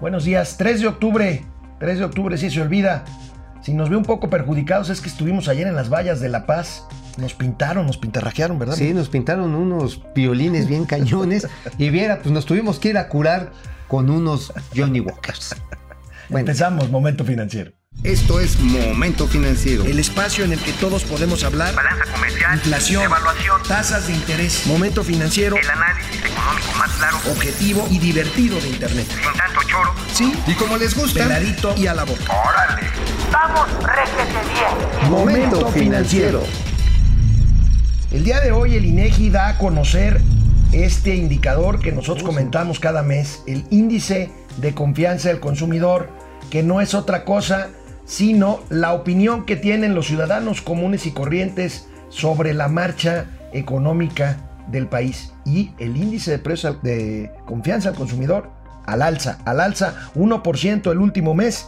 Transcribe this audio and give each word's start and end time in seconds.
Buenos 0.00 0.24
días, 0.24 0.58
3 0.58 0.82
de 0.82 0.88
octubre. 0.88 1.42
3 1.80 1.98
de 1.98 2.04
octubre, 2.04 2.36
sí 2.36 2.50
se 2.50 2.60
olvida. 2.60 3.04
Si 3.62 3.72
nos 3.72 3.88
ve 3.88 3.96
un 3.96 4.04
poco 4.04 4.28
perjudicados 4.28 4.90
es 4.90 5.00
que 5.00 5.08
estuvimos 5.08 5.48
ayer 5.48 5.66
en 5.66 5.74
las 5.74 5.88
vallas 5.88 6.20
de 6.20 6.28
La 6.28 6.44
Paz. 6.44 6.84
Nos 7.16 7.32
pintaron, 7.32 7.86
nos 7.86 7.96
pintarrajearon, 7.96 8.58
¿verdad? 8.58 8.74
Sí, 8.74 8.92
nos 8.92 9.08
pintaron 9.08 9.54
unos 9.54 10.02
violines 10.14 10.68
bien 10.68 10.84
cañones. 10.84 11.48
y 11.78 11.88
viera, 11.88 12.18
pues 12.18 12.30
nos 12.30 12.44
tuvimos 12.44 12.78
que 12.78 12.90
ir 12.90 12.98
a 12.98 13.08
curar 13.08 13.52
con 13.88 14.10
unos 14.10 14.52
Johnny 14.76 15.00
Walkers. 15.00 15.56
Bueno. 16.28 16.40
Empezamos, 16.40 16.90
Momento 16.90 17.24
Financiero. 17.24 17.72
Esto 18.02 18.38
es 18.38 18.60
Momento 18.60 19.26
Financiero. 19.26 19.84
El 19.84 19.98
espacio 19.98 20.44
en 20.44 20.52
el 20.52 20.60
que 20.60 20.72
todos 20.74 21.04
podemos 21.04 21.42
hablar. 21.42 21.74
Balanza 21.74 22.04
comercial. 22.12 22.54
Inflación. 22.54 23.02
Evaluación. 23.02 23.62
Tasas 23.66 24.06
de 24.06 24.12
interés. 24.12 24.66
Momento 24.66 25.02
Financiero. 25.02 25.56
El 25.56 25.68
análisis 25.68 26.24
económico 26.24 26.72
más 26.78 26.92
claro. 26.92 27.16
Objetivo 27.30 27.88
y 27.90 27.98
divertido 27.98 28.60
de 28.60 28.68
Internet. 28.68 29.06
Sin 29.08 29.32
tanto 29.32 29.60
choro. 29.66 29.94
Sí. 30.12 30.32
Y 30.46 30.54
como 30.54 30.76
les 30.76 30.94
gusta. 30.94 31.24
Peladito 31.24 31.74
y 31.76 31.88
a 31.88 31.94
la 31.94 32.04
boca. 32.04 32.32
¡Órale! 32.32 32.88
¡Vamos, 33.32 33.66
réjete 33.82 34.38
bien! 34.52 35.10
Momento 35.10 35.66
Financiero. 35.72 36.44
El 38.12 38.22
día 38.22 38.40
de 38.40 38.52
hoy 38.52 38.76
el 38.76 38.84
INEGI 38.84 39.30
da 39.30 39.48
a 39.48 39.58
conocer 39.58 40.20
este 40.72 41.16
indicador 41.16 41.80
que 41.80 41.90
nosotros 41.90 42.24
comentamos 42.24 42.78
cada 42.78 43.02
mes, 43.02 43.42
el 43.46 43.64
índice 43.70 44.30
de 44.58 44.74
confianza 44.74 45.28
del 45.28 45.40
consumidor, 45.40 46.08
que 46.50 46.62
no 46.62 46.80
es 46.80 46.94
otra 46.94 47.24
cosa 47.24 47.70
sino 48.06 48.60
la 48.70 48.94
opinión 48.94 49.44
que 49.44 49.56
tienen 49.56 49.94
los 49.94 50.06
ciudadanos 50.06 50.62
comunes 50.62 51.04
y 51.04 51.10
corrientes 51.10 51.88
sobre 52.08 52.54
la 52.54 52.68
marcha 52.68 53.26
económica 53.52 54.38
del 54.68 54.86
país 54.86 55.32
y 55.44 55.72
el 55.78 55.96
índice 55.96 56.30
de 56.30 56.38
precios 56.38 56.82
de 56.82 57.30
confianza 57.44 57.90
al 57.90 57.94
consumidor 57.94 58.56
al 58.86 59.02
alza, 59.02 59.38
al 59.44 59.60
alza 59.60 59.94
1% 60.14 60.90
el 60.90 60.98
último 60.98 61.34
mes, 61.34 61.66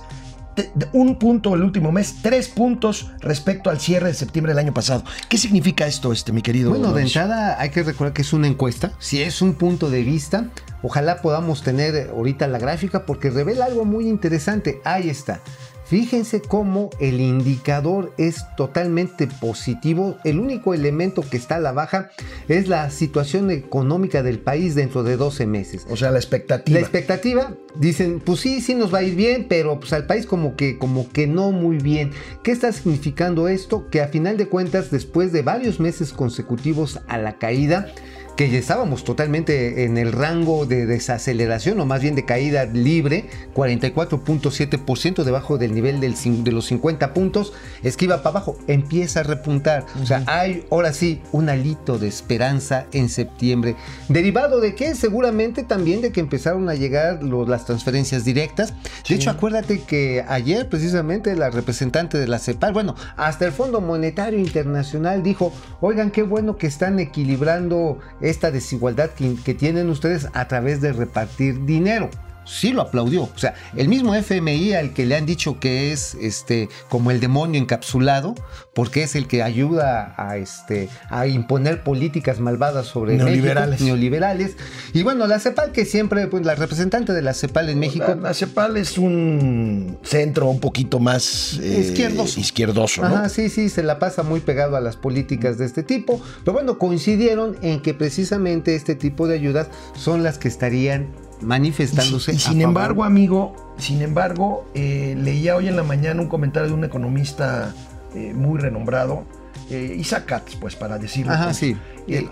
un 0.92 1.18
punto 1.18 1.54
el 1.54 1.62
último 1.62 1.92
mes, 1.92 2.16
tres 2.22 2.48
puntos 2.48 3.12
respecto 3.20 3.70
al 3.70 3.80
cierre 3.80 4.08
de 4.08 4.14
septiembre 4.14 4.52
del 4.52 4.58
año 4.58 4.74
pasado. 4.74 5.04
¿Qué 5.28 5.38
significa 5.38 5.86
esto, 5.86 6.12
este, 6.12 6.32
mi 6.32 6.42
querido? 6.42 6.70
Bueno, 6.70 6.92
de 6.92 7.02
entrada 7.02 7.60
hay 7.60 7.70
que 7.70 7.82
recordar 7.82 8.12
que 8.12 8.22
es 8.22 8.32
una 8.32 8.46
encuesta, 8.46 8.92
si 8.98 9.22
es 9.22 9.42
un 9.42 9.54
punto 9.54 9.90
de 9.90 10.02
vista, 10.02 10.46
ojalá 10.82 11.22
podamos 11.22 11.62
tener 11.62 12.10
ahorita 12.10 12.46
la 12.48 12.58
gráfica 12.58 13.04
porque 13.04 13.30
revela 13.30 13.66
algo 13.66 13.84
muy 13.84 14.08
interesante. 14.08 14.80
Ahí 14.84 15.10
está. 15.10 15.40
Fíjense 15.88 16.42
cómo 16.42 16.90
el 17.00 17.18
indicador 17.18 18.12
es 18.18 18.44
totalmente 18.58 19.26
positivo. 19.26 20.18
El 20.22 20.38
único 20.38 20.74
elemento 20.74 21.22
que 21.22 21.38
está 21.38 21.56
a 21.56 21.60
la 21.60 21.72
baja 21.72 22.10
es 22.46 22.68
la 22.68 22.90
situación 22.90 23.50
económica 23.50 24.22
del 24.22 24.38
país 24.38 24.74
dentro 24.74 25.02
de 25.02 25.16
12 25.16 25.46
meses. 25.46 25.86
O 25.88 25.96
sea, 25.96 26.10
la 26.10 26.18
expectativa. 26.18 26.78
La 26.78 26.82
expectativa, 26.82 27.54
dicen, 27.74 28.20
pues 28.20 28.40
sí, 28.40 28.60
sí 28.60 28.74
nos 28.74 28.92
va 28.92 28.98
a 28.98 29.02
ir 29.02 29.14
bien, 29.14 29.46
pero 29.48 29.80
pues 29.80 29.94
al 29.94 30.04
país 30.04 30.26
como 30.26 30.56
que, 30.56 30.76
como 30.76 31.08
que 31.10 31.26
no 31.26 31.52
muy 31.52 31.78
bien. 31.78 32.10
¿Qué 32.42 32.50
está 32.50 32.70
significando 32.70 33.48
esto? 33.48 33.88
Que 33.88 34.02
a 34.02 34.08
final 34.08 34.36
de 34.36 34.46
cuentas, 34.46 34.90
después 34.90 35.32
de 35.32 35.40
varios 35.40 35.80
meses 35.80 36.12
consecutivos 36.12 37.00
a 37.08 37.16
la 37.16 37.38
caída, 37.38 37.90
que 38.38 38.48
ya 38.50 38.58
estábamos 38.60 39.02
totalmente 39.02 39.82
en 39.82 39.98
el 39.98 40.12
rango 40.12 40.64
de 40.64 40.86
desaceleración 40.86 41.80
o 41.80 41.86
más 41.86 42.00
bien 42.00 42.14
de 42.14 42.24
caída 42.24 42.66
libre, 42.66 43.24
44.7% 43.52 45.24
debajo 45.24 45.58
del 45.58 45.74
nivel 45.74 45.98
del, 46.00 46.14
de 46.44 46.52
los 46.52 46.66
50 46.66 47.14
puntos, 47.14 47.52
es 47.82 47.96
que 47.96 48.04
iba 48.04 48.18
para 48.18 48.30
abajo, 48.38 48.56
empieza 48.68 49.20
a 49.20 49.22
repuntar. 49.24 49.86
O 50.00 50.06
sea, 50.06 50.22
hay 50.26 50.64
ahora 50.70 50.92
sí 50.92 51.20
un 51.32 51.48
alito 51.48 51.98
de 51.98 52.06
esperanza 52.06 52.86
en 52.92 53.08
septiembre. 53.08 53.74
¿Derivado 54.08 54.60
de 54.60 54.76
qué? 54.76 54.94
Seguramente 54.94 55.64
también 55.64 56.00
de 56.00 56.12
que 56.12 56.20
empezaron 56.20 56.68
a 56.68 56.74
llegar 56.76 57.24
los- 57.24 57.48
las 57.48 57.64
transferencias 57.64 58.24
directas. 58.24 58.72
De 59.08 59.16
hecho, 59.16 59.30
acuérdate 59.30 59.80
que 59.82 60.24
ayer 60.28 60.68
precisamente 60.68 61.34
la 61.34 61.50
representante 61.50 62.18
de 62.18 62.28
la 62.28 62.38
CEPAL, 62.38 62.72
bueno, 62.72 62.94
hasta 63.16 63.46
el 63.46 63.52
Fondo 63.52 63.80
Monetario 63.80 64.38
Internacional 64.38 65.24
dijo, 65.24 65.52
oigan, 65.80 66.12
qué 66.12 66.22
bueno 66.22 66.56
que 66.56 66.68
están 66.68 67.00
equilibrando 67.00 67.98
esta 68.28 68.50
desigualdad 68.50 69.10
que, 69.10 69.54
tienen 69.54 69.88
ustedes 69.88 70.28
a 70.32 70.48
través 70.48 70.80
de 70.80 70.92
repartir 70.92 71.64
dinero. 71.64 72.10
Sí 72.48 72.72
lo 72.72 72.80
aplaudió. 72.82 73.24
O 73.24 73.32
sea, 73.38 73.54
el 73.76 73.88
mismo 73.88 74.14
FMI 74.14 74.72
al 74.72 74.94
que 74.94 75.04
le 75.06 75.16
han 75.16 75.26
dicho 75.26 75.60
que 75.60 75.92
es 75.92 76.14
este 76.20 76.68
como 76.88 77.10
el 77.10 77.20
demonio 77.20 77.60
encapsulado, 77.60 78.34
porque 78.74 79.02
es 79.02 79.14
el 79.14 79.26
que 79.26 79.42
ayuda 79.42 80.14
a 80.16 80.36
este 80.38 80.88
a 81.10 81.26
imponer 81.26 81.82
políticas 81.82 82.40
malvadas 82.40 82.86
sobre 82.86 83.16
Neoliberales. 83.16 83.70
México, 83.80 83.84
neoliberales. 83.86 84.56
Y 84.94 85.02
bueno, 85.02 85.26
la 85.26 85.38
CEPAL 85.40 85.72
que 85.72 85.84
siempre, 85.84 86.26
pues 86.28 86.44
la 86.46 86.54
representante 86.54 87.12
de 87.12 87.20
la 87.22 87.34
CEPAL 87.34 87.68
en 87.68 87.78
México, 87.80 88.06
La, 88.08 88.14
la 88.16 88.34
CEPAL 88.34 88.76
es 88.78 88.96
un 88.96 89.98
centro 90.02 90.48
un 90.48 90.60
poquito 90.60 90.98
más 91.00 91.58
eh, 91.62 91.80
Izquierdoso. 91.80 92.40
izquierdoso, 92.40 93.02
¿no? 93.02 93.08
Ajá, 93.08 93.28
sí, 93.28 93.50
sí, 93.50 93.68
se 93.68 93.82
la 93.82 93.98
pasa 93.98 94.22
muy 94.22 94.40
pegado 94.40 94.76
a 94.76 94.80
las 94.80 94.96
políticas 94.96 95.58
de 95.58 95.66
este 95.66 95.82
tipo. 95.82 96.20
Pero 96.44 96.54
bueno, 96.54 96.78
coincidieron 96.78 97.56
en 97.62 97.82
que 97.82 97.92
precisamente 97.94 98.74
este 98.74 98.94
tipo 98.94 99.26
de 99.28 99.34
ayudas 99.34 99.68
son 99.94 100.22
las 100.22 100.38
que 100.38 100.48
estarían 100.48 101.08
manifestándose. 101.40 102.32
Y, 102.32 102.38
sin 102.38 102.60
embargo, 102.60 103.04
amigo, 103.04 103.54
sin 103.78 104.02
embargo, 104.02 104.68
eh, 104.74 105.14
leía 105.18 105.56
hoy 105.56 105.68
en 105.68 105.76
la 105.76 105.82
mañana 105.82 106.20
un 106.20 106.28
comentario 106.28 106.68
de 106.68 106.74
un 106.74 106.84
economista 106.84 107.74
eh, 108.14 108.32
muy 108.34 108.58
renombrado, 108.58 109.24
eh, 109.70 109.96
Isaac 109.98 110.26
Katz, 110.26 110.56
pues 110.56 110.76
para 110.76 110.98
decirlo. 110.98 111.32
Ajá, 111.32 111.44
pues, 111.44 111.56
sí. 111.58 111.76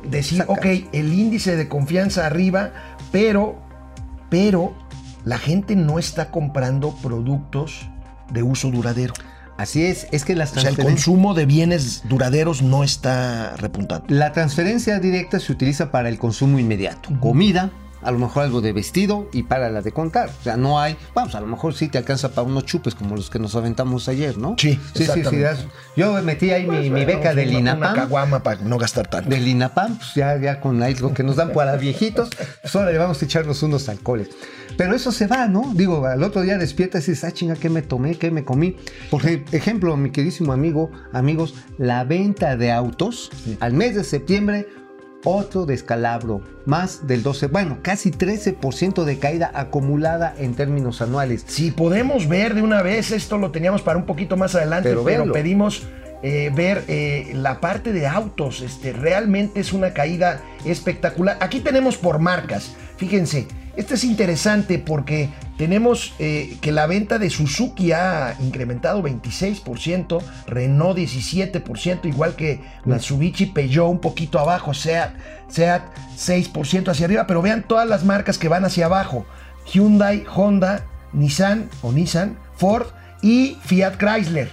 decir, 0.04 0.38
Isaac 0.38 0.50
ok, 0.50 0.66
el 0.92 1.12
índice 1.12 1.56
de 1.56 1.68
confianza 1.68 2.26
arriba, 2.26 2.72
pero, 3.12 3.56
pero 4.30 4.74
la 5.24 5.38
gente 5.38 5.76
no 5.76 5.98
está 5.98 6.30
comprando 6.30 6.94
productos 7.02 7.88
de 8.30 8.42
uso 8.42 8.70
duradero. 8.70 9.14
Así 9.56 9.86
es, 9.86 10.06
es 10.12 10.24
que 10.24 10.34
las 10.34 10.54
O 10.54 10.60
sea, 10.60 10.70
el 10.70 10.76
consumo 10.76 11.32
de 11.32 11.46
bienes 11.46 12.02
duraderos 12.08 12.62
no 12.62 12.84
está 12.84 13.56
repuntando. 13.56 14.04
La 14.08 14.32
transferencia 14.32 14.98
directa 15.00 15.40
se 15.40 15.50
utiliza 15.50 15.90
para 15.90 16.10
el 16.10 16.18
consumo 16.18 16.58
inmediato. 16.58 17.08
Comida, 17.20 17.70
a 18.06 18.10
lo 18.12 18.18
mejor 18.18 18.44
algo 18.44 18.60
de 18.60 18.72
vestido 18.72 19.28
y 19.32 19.42
para 19.42 19.68
la 19.70 19.82
de 19.82 19.92
contar. 19.92 20.30
O 20.40 20.42
sea, 20.44 20.56
no 20.56 20.80
hay, 20.80 20.96
vamos, 21.14 21.34
a 21.34 21.40
lo 21.40 21.46
mejor 21.46 21.74
sí 21.74 21.88
te 21.88 21.98
alcanza 21.98 22.30
para 22.30 22.46
unos 22.46 22.64
chupes 22.64 22.94
como 22.94 23.16
los 23.16 23.28
que 23.30 23.38
nos 23.38 23.54
aventamos 23.56 24.08
ayer, 24.08 24.38
¿no? 24.38 24.54
Sí, 24.58 24.78
sí, 24.94 25.04
sí, 25.06 25.22
sí. 25.28 25.36
Yo 25.96 26.12
metí 26.22 26.50
ahí 26.50 26.66
mi, 26.66 26.88
beca 27.04 27.34
del 27.34 27.48
una- 27.50 27.58
Una 27.58 27.70
INAPAM. 27.72 27.94
caguama 27.94 28.42
para 28.42 28.60
no 28.62 28.78
gastar 28.78 29.08
tanto. 29.08 29.28
Del 29.30 29.46
INAPAM, 29.48 29.96
pues 29.98 30.14
ya, 30.14 30.36
ya 30.40 30.60
con 30.60 30.82
algo 30.82 31.12
que 31.12 31.22
nos 31.22 31.36
dan 31.36 31.52
para 31.52 31.76
viejitos, 31.76 32.30
pues 32.62 32.74
ahora 32.76 32.92
le 32.92 32.98
vamos 32.98 33.20
a 33.20 33.24
echarnos 33.24 33.62
unos 33.62 33.88
alcoholes. 33.88 34.28
Pero 34.76 34.94
eso 34.94 35.10
se 35.10 35.26
va, 35.26 35.48
¿no? 35.48 35.72
Digo, 35.74 36.04
al 36.06 36.22
otro 36.22 36.42
día 36.42 36.58
despiertas 36.58 37.08
y 37.08 37.12
dices, 37.12 37.24
ah, 37.24 37.32
chinga, 37.32 37.54
¿qué 37.54 37.70
me 37.70 37.82
tomé? 37.82 38.16
¿Qué 38.16 38.30
me 38.30 38.44
comí? 38.44 38.76
Por 39.10 39.22
ej- 39.26 39.44
ejemplo, 39.52 39.96
mi 39.96 40.10
queridísimo 40.10 40.52
amigo, 40.52 40.90
amigos, 41.12 41.54
la 41.78 42.04
venta 42.04 42.56
de 42.56 42.70
autos 42.72 43.30
al 43.60 43.72
mes 43.72 43.94
de 43.94 44.04
septiembre, 44.04 44.68
otro 45.26 45.66
descalabro, 45.66 46.40
más 46.66 47.06
del 47.06 47.22
12, 47.24 47.48
bueno, 47.48 47.78
casi 47.82 48.12
13% 48.12 49.04
de 49.04 49.18
caída 49.18 49.50
acumulada 49.54 50.32
en 50.38 50.54
términos 50.54 51.02
anuales. 51.02 51.44
Si 51.48 51.72
podemos 51.72 52.28
ver 52.28 52.54
de 52.54 52.62
una 52.62 52.80
vez, 52.82 53.10
esto 53.10 53.36
lo 53.36 53.50
teníamos 53.50 53.82
para 53.82 53.98
un 53.98 54.06
poquito 54.06 54.36
más 54.36 54.54
adelante, 54.54 54.96
Pero 55.04 55.32
pedimos 55.32 55.82
eh, 56.22 56.50
ver 56.54 56.84
eh, 56.86 57.32
la 57.34 57.60
parte 57.60 57.92
de 57.92 58.06
autos. 58.06 58.60
Este, 58.60 58.92
realmente 58.92 59.60
es 59.60 59.72
una 59.72 59.92
caída 59.92 60.42
espectacular. 60.64 61.36
Aquí 61.40 61.60
tenemos 61.60 61.96
por 61.96 62.20
marcas. 62.20 62.76
Fíjense, 62.96 63.48
esto 63.76 63.94
es 63.94 64.04
interesante 64.04 64.78
porque 64.78 65.30
tenemos 65.56 66.12
eh, 66.18 66.56
que 66.60 66.70
la 66.72 66.86
venta 66.86 67.18
de 67.18 67.30
Suzuki 67.30 67.92
ha 67.92 68.36
incrementado 68.40 69.02
26%, 69.02 70.22
Renault 70.46 70.98
17%, 70.98 72.04
igual 72.06 72.36
que 72.36 72.60
Mitsubishi, 72.84 73.46
Peugeot 73.46 73.88
un 73.90 74.00
poquito 74.00 74.38
abajo, 74.38 74.74
Seat, 74.74 75.10
Seat 75.48 75.82
6% 76.18 76.88
hacia 76.88 77.06
arriba, 77.06 77.26
pero 77.26 77.40
vean 77.42 77.64
todas 77.66 77.88
las 77.88 78.04
marcas 78.04 78.38
que 78.38 78.48
van 78.48 78.64
hacia 78.64 78.86
abajo. 78.86 79.24
Hyundai, 79.72 80.24
Honda, 80.34 80.84
Nissan 81.12 81.68
o 81.82 81.92
Nissan, 81.92 82.36
Ford 82.56 82.86
y 83.22 83.56
Fiat 83.64 83.96
Chrysler. 83.96 84.50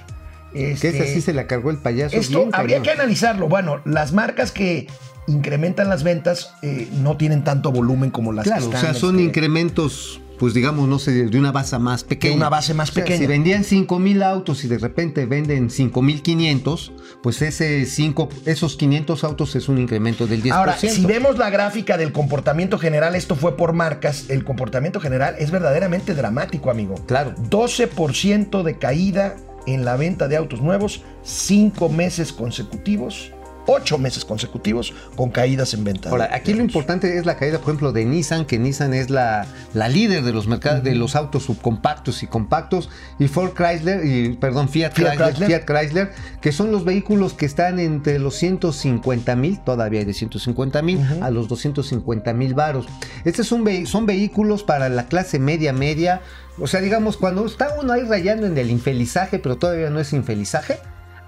Que 0.54 0.72
Este, 0.72 0.90
esa 0.90 1.06
sí 1.06 1.20
se 1.22 1.34
la 1.34 1.48
cargó 1.48 1.72
el 1.72 1.78
payaso. 1.78 2.16
esto 2.16 2.38
bien 2.40 2.50
habría 2.54 2.82
que 2.82 2.92
analizarlo. 2.92 3.48
Bueno, 3.50 3.82
las 3.86 4.14
marcas 4.14 4.52
que 4.52 4.88
incrementan 5.28 5.90
las 5.90 6.04
ventas 6.04 6.54
eh, 6.62 6.88
no 7.02 7.18
tienen 7.18 7.44
tanto 7.44 7.72
volumen 7.72 8.12
como 8.12 8.32
las 8.34 8.44
Claro, 8.46 8.62
que 8.62 8.68
o 8.68 8.74
están. 8.78 8.94
sea, 8.94 9.00
son 9.00 9.16
este, 9.16 9.24
incrementos, 9.26 10.22
pues 10.44 10.54
digamos, 10.54 10.90
no 10.90 11.00
sé, 11.00 11.28
de 11.28 11.40
una 11.40 11.54
base 11.54 11.80
más 11.80 12.04
pequeña. 12.04 12.36
una 12.36 12.50
base 12.50 12.74
más 12.74 12.90
O 12.90 12.94
sea, 12.96 13.06
pequeña. 13.06 13.20
si 13.22 13.28
vendían 13.28 13.64
5 13.64 13.98
mil 13.98 14.22
autos 14.22 14.66
y 14.66 14.68
de 14.68 14.78
repente 14.78 15.26
venden 15.26 15.70
5 15.70 16.02
mil 16.02 16.22
500, 16.22 16.92
pues 17.22 17.42
ese 17.42 17.86
cinco, 17.86 18.28
esos 18.46 18.76
500 18.76 19.24
autos 19.24 19.56
es 19.56 19.70
un 19.70 19.78
incremento 19.78 20.28
del 20.28 20.44
10%. 20.44 20.52
Ahora, 20.52 20.78
si 20.78 21.06
vemos 21.06 21.38
la 21.38 21.50
gráfica 21.50 21.96
del 21.96 22.12
comportamiento 22.12 22.78
general, 22.78 23.16
esto 23.16 23.38
fue 23.38 23.56
por 23.56 23.72
marcas, 23.72 24.30
el 24.30 24.44
comportamiento 24.44 25.00
general 25.00 25.36
es 25.40 25.50
verdaderamente 25.50 26.14
dramático, 26.14 26.70
amigo. 26.70 26.96
Claro. 27.06 27.34
12% 27.50 28.64
de 28.64 28.78
caída 28.78 29.38
en 29.66 29.86
la 29.86 29.96
venta 29.96 30.28
de 30.28 30.36
autos 30.36 30.62
nuevos, 30.62 31.04
cinco 31.24 31.88
meses 31.88 32.34
consecutivos 32.34 33.32
ocho 33.66 33.98
meses 33.98 34.26
consecutivos 34.26 34.94
con 35.16 35.30
caídas 35.30 35.74
en 35.74 35.84
venta. 35.84 36.10
Ahora, 36.10 36.30
aquí 36.32 36.54
lo 36.54 36.62
importante 36.62 37.18
es 37.18 37.26
la 37.26 37.38
caída, 37.38 37.60
por 37.60 37.70
ejemplo, 37.70 37.92
de 37.92 38.06
Nissan, 38.06 38.46
que 38.46 38.60
Nissan 38.60 38.94
es 38.94 39.10
la, 39.10 39.46
la 39.74 39.90
líder 39.90 40.24
de 40.24 40.34
los 40.34 40.48
mercados 40.48 40.84
de 40.84 40.96
los 40.96 41.16
autos 41.16 41.44
subcompactos 41.44 42.24
y 42.24 42.28
compactos, 42.28 42.90
y 43.20 43.28
Ford 43.28 43.54
Chrysler, 43.54 44.06
y 44.06 44.34
perdón, 44.34 44.70
Fiat, 44.70 44.94
Fiat 44.94 45.16
Chrysler, 45.16 45.34
Chrysler. 45.34 45.48
Fiat 45.48 45.66
Chrysler, 45.66 46.12
que 46.42 46.52
son 46.52 46.72
los 46.72 46.86
vehículos 46.86 47.34
que 47.34 47.46
están 47.46 47.80
entre 47.80 48.20
los 48.20 48.36
150 48.36 49.36
mil, 49.36 49.60
todavía 49.60 50.00
hay 50.00 50.06
de 50.06 50.14
150 50.14 50.82
mil, 50.82 51.02
a 51.22 51.30
los 51.30 51.48
250 51.48 52.34
mil 52.34 52.54
varos. 52.54 52.88
Estos 53.26 53.48
son 53.48 54.06
vehículos 54.06 54.64
para 54.64 54.90
la 54.90 55.08
clase 55.08 55.40
media, 55.40 55.74
media. 55.74 56.22
O 56.60 56.68
sea, 56.68 56.82
digamos, 56.82 57.18
cuando 57.18 57.46
está 57.46 57.70
uno 57.82 57.94
ahí 57.94 58.04
rayando 58.04 58.46
en 58.46 58.58
el 58.58 58.70
infelizaje, 58.70 59.40
pero 59.40 59.58
todavía 59.58 59.90
no 59.90 60.00
es 60.00 60.14
infelizaje, 60.14 60.80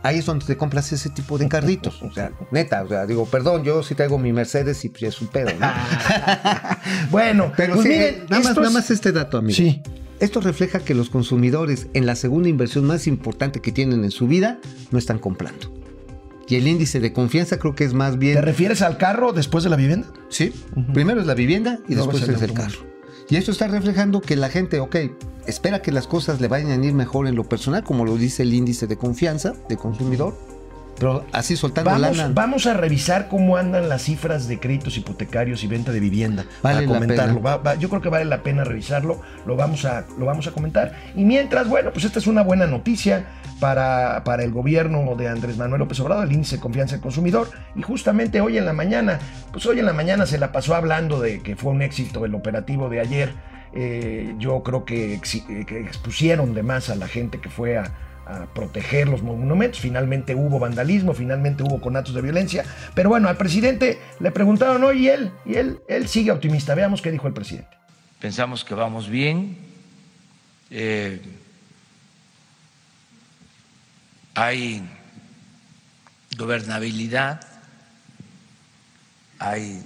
ahí 0.05 0.19
es 0.19 0.25
donde 0.25 0.45
te 0.45 0.55
compras 0.55 0.91
ese 0.91 1.09
tipo 1.09 1.37
de 1.37 1.47
carritos. 1.47 2.01
O 2.03 2.13
sea, 2.13 2.31
neta, 2.51 2.83
o 2.83 2.87
sea, 2.87 3.05
digo, 3.05 3.25
perdón, 3.25 3.63
yo 3.63 3.81
sí 3.81 3.95
traigo 3.95 4.19
mi 4.19 4.31
Mercedes 4.31 4.85
y 4.85 4.89
pues 4.89 5.03
es 5.03 5.21
un 5.21 5.27
pedo, 5.27 5.51
¿no? 5.59 5.67
Bueno, 7.09 7.51
Pero 7.57 7.73
pues 7.73 7.87
sí, 7.87 7.89
miren, 7.89 8.25
nada, 8.29 8.43
más, 8.43 8.55
nada 8.55 8.69
más 8.69 8.91
este 8.91 9.11
dato, 9.11 9.39
amigo. 9.39 9.55
Sí. 9.55 9.81
Esto 10.19 10.39
refleja 10.41 10.79
que 10.79 10.93
los 10.93 11.09
consumidores 11.09 11.87
en 11.93 12.05
la 12.05 12.15
segunda 12.15 12.47
inversión 12.47 12.85
más 12.85 13.07
importante 13.07 13.59
que 13.61 13.71
tienen 13.71 14.03
en 14.03 14.11
su 14.11 14.27
vida 14.27 14.59
no 14.91 14.99
están 14.99 15.17
comprando. 15.17 15.73
Y 16.47 16.55
el 16.55 16.67
índice 16.67 16.99
de 16.99 17.11
confianza 17.11 17.57
creo 17.57 17.73
que 17.73 17.83
es 17.83 17.93
más 17.93 18.11
¿Te 18.11 18.17
bien... 18.17 18.43
refieres 18.43 18.83
al 18.83 18.97
carro 18.97 19.33
después 19.33 19.63
de 19.63 19.71
la 19.71 19.75
vivienda? 19.75 20.07
Sí, 20.29 20.53
primero 20.93 21.19
es 21.19 21.27
la 21.27 21.33
vivienda 21.33 21.79
y 21.87 21.95
después 21.95 22.21
es 22.21 22.41
el 22.41 22.53
carro. 22.53 22.94
Y 23.29 23.37
esto 23.37 23.51
está 23.51 23.67
reflejando 23.67 24.21
que 24.21 24.35
la 24.35 24.49
gente, 24.49 24.79
ok, 24.79 24.95
espera 25.47 25.81
que 25.81 25.91
las 25.91 26.07
cosas 26.07 26.41
le 26.41 26.47
vayan 26.47 26.81
a 26.81 26.85
ir 26.85 26.93
mejor 26.93 27.27
en 27.27 27.35
lo 27.35 27.43
personal, 27.43 27.83
como 27.83 28.05
lo 28.05 28.17
dice 28.17 28.43
el 28.43 28.53
índice 28.53 28.85
de 28.85 28.97
confianza 28.97 29.53
de 29.67 29.77
consumidor, 29.77 30.37
pero 30.99 31.25
así 31.33 31.55
soltando 31.57 31.89
Vamos, 31.91 32.17
lana. 32.17 32.31
vamos 32.33 32.65
a 32.67 32.73
revisar 32.73 33.27
cómo 33.27 33.57
andan 33.57 33.89
las 33.89 34.03
cifras 34.03 34.47
de 34.47 34.59
créditos 34.59 34.97
hipotecarios 34.97 35.63
y 35.63 35.67
venta 35.67 35.91
de 35.91 35.99
vivienda. 35.99 36.43
Vale 36.63 36.75
para 36.77 36.81
la 36.81 36.87
comentarlo. 36.87 37.35
pena. 37.35 37.49
Va- 37.49 37.57
va- 37.57 37.75
yo 37.75 37.89
creo 37.89 38.01
que 38.01 38.09
vale 38.09 38.25
la 38.25 38.43
pena 38.43 38.63
revisarlo. 38.63 39.21
Lo 39.45 39.55
vamos 39.55 39.85
a, 39.85 40.05
lo 40.17 40.25
vamos 40.25 40.47
a 40.47 40.51
comentar. 40.51 40.93
Y 41.15 41.25
mientras, 41.25 41.67
bueno, 41.67 41.91
pues 41.91 42.05
esta 42.05 42.19
es 42.19 42.27
una 42.27 42.43
buena 42.43 42.65
noticia 42.67 43.25
para, 43.59 44.23
para 44.23 44.43
el 44.43 44.51
gobierno 44.51 45.15
de 45.15 45.27
Andrés 45.27 45.57
Manuel 45.57 45.79
López 45.79 45.99
Obrador, 45.99 46.25
el 46.27 46.31
índice 46.33 46.55
de 46.57 46.61
confianza 46.61 46.95
del 46.95 47.01
consumidor. 47.01 47.49
Y 47.75 47.81
justamente 47.81 48.41
hoy 48.41 48.57
en 48.57 48.65
la 48.65 48.73
mañana, 48.73 49.19
pues 49.51 49.65
hoy 49.65 49.79
en 49.79 49.85
la 49.85 49.93
mañana 49.93 50.25
se 50.25 50.37
la 50.37 50.51
pasó 50.51 50.75
hablando 50.75 51.19
de 51.19 51.41
que 51.41 51.55
fue 51.55 51.71
un 51.71 51.81
éxito 51.81 52.25
el 52.25 52.35
operativo 52.35 52.89
de 52.89 52.99
ayer. 53.01 53.33
Eh, 53.73 54.33
yo 54.39 54.63
creo 54.63 54.85
que, 54.85 55.19
que 55.67 55.79
expusieron 55.81 56.53
de 56.53 56.63
más 56.63 56.89
a 56.89 56.95
la 56.95 57.07
gente 57.09 57.39
que 57.41 57.49
fue 57.49 57.77
a, 57.77 57.91
a 58.25 58.45
proteger 58.53 59.07
los 59.07 59.21
monumentos. 59.21 59.79
Finalmente 59.79 60.35
hubo 60.35 60.59
vandalismo, 60.59 61.13
finalmente 61.13 61.63
hubo 61.63 61.79
conatos 61.79 62.13
de 62.13 62.21
violencia. 62.21 62.65
Pero 62.93 63.09
bueno, 63.09 63.29
al 63.29 63.37
presidente 63.37 63.99
le 64.19 64.31
preguntaron 64.31 64.83
hoy 64.83 65.05
y 65.05 65.09
él, 65.09 65.31
y 65.45 65.55
él, 65.55 65.79
él 65.87 66.07
sigue 66.07 66.31
optimista. 66.31 66.75
Veamos 66.75 67.01
qué 67.01 67.11
dijo 67.11 67.27
el 67.27 67.33
presidente. 67.33 67.77
pensamos 68.19 68.63
que 68.63 68.73
vamos 68.73 69.09
bien. 69.09 69.57
Eh, 70.71 71.21
hay 74.33 74.83
gobernabilidad, 76.37 77.39
hay 79.39 79.81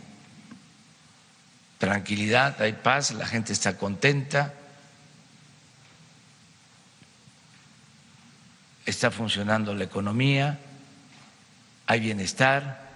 tranquilidad, 1.77 2.61
hay 2.61 2.73
paz, 2.73 3.11
la 3.11 3.25
gente 3.25 3.53
está 3.53 3.77
contenta, 3.77 4.53
está 8.99 9.11
funcionando 9.11 9.73
la 9.73 9.85
economía, 9.85 10.59
hay 11.87 12.01
bienestar. 12.01 12.89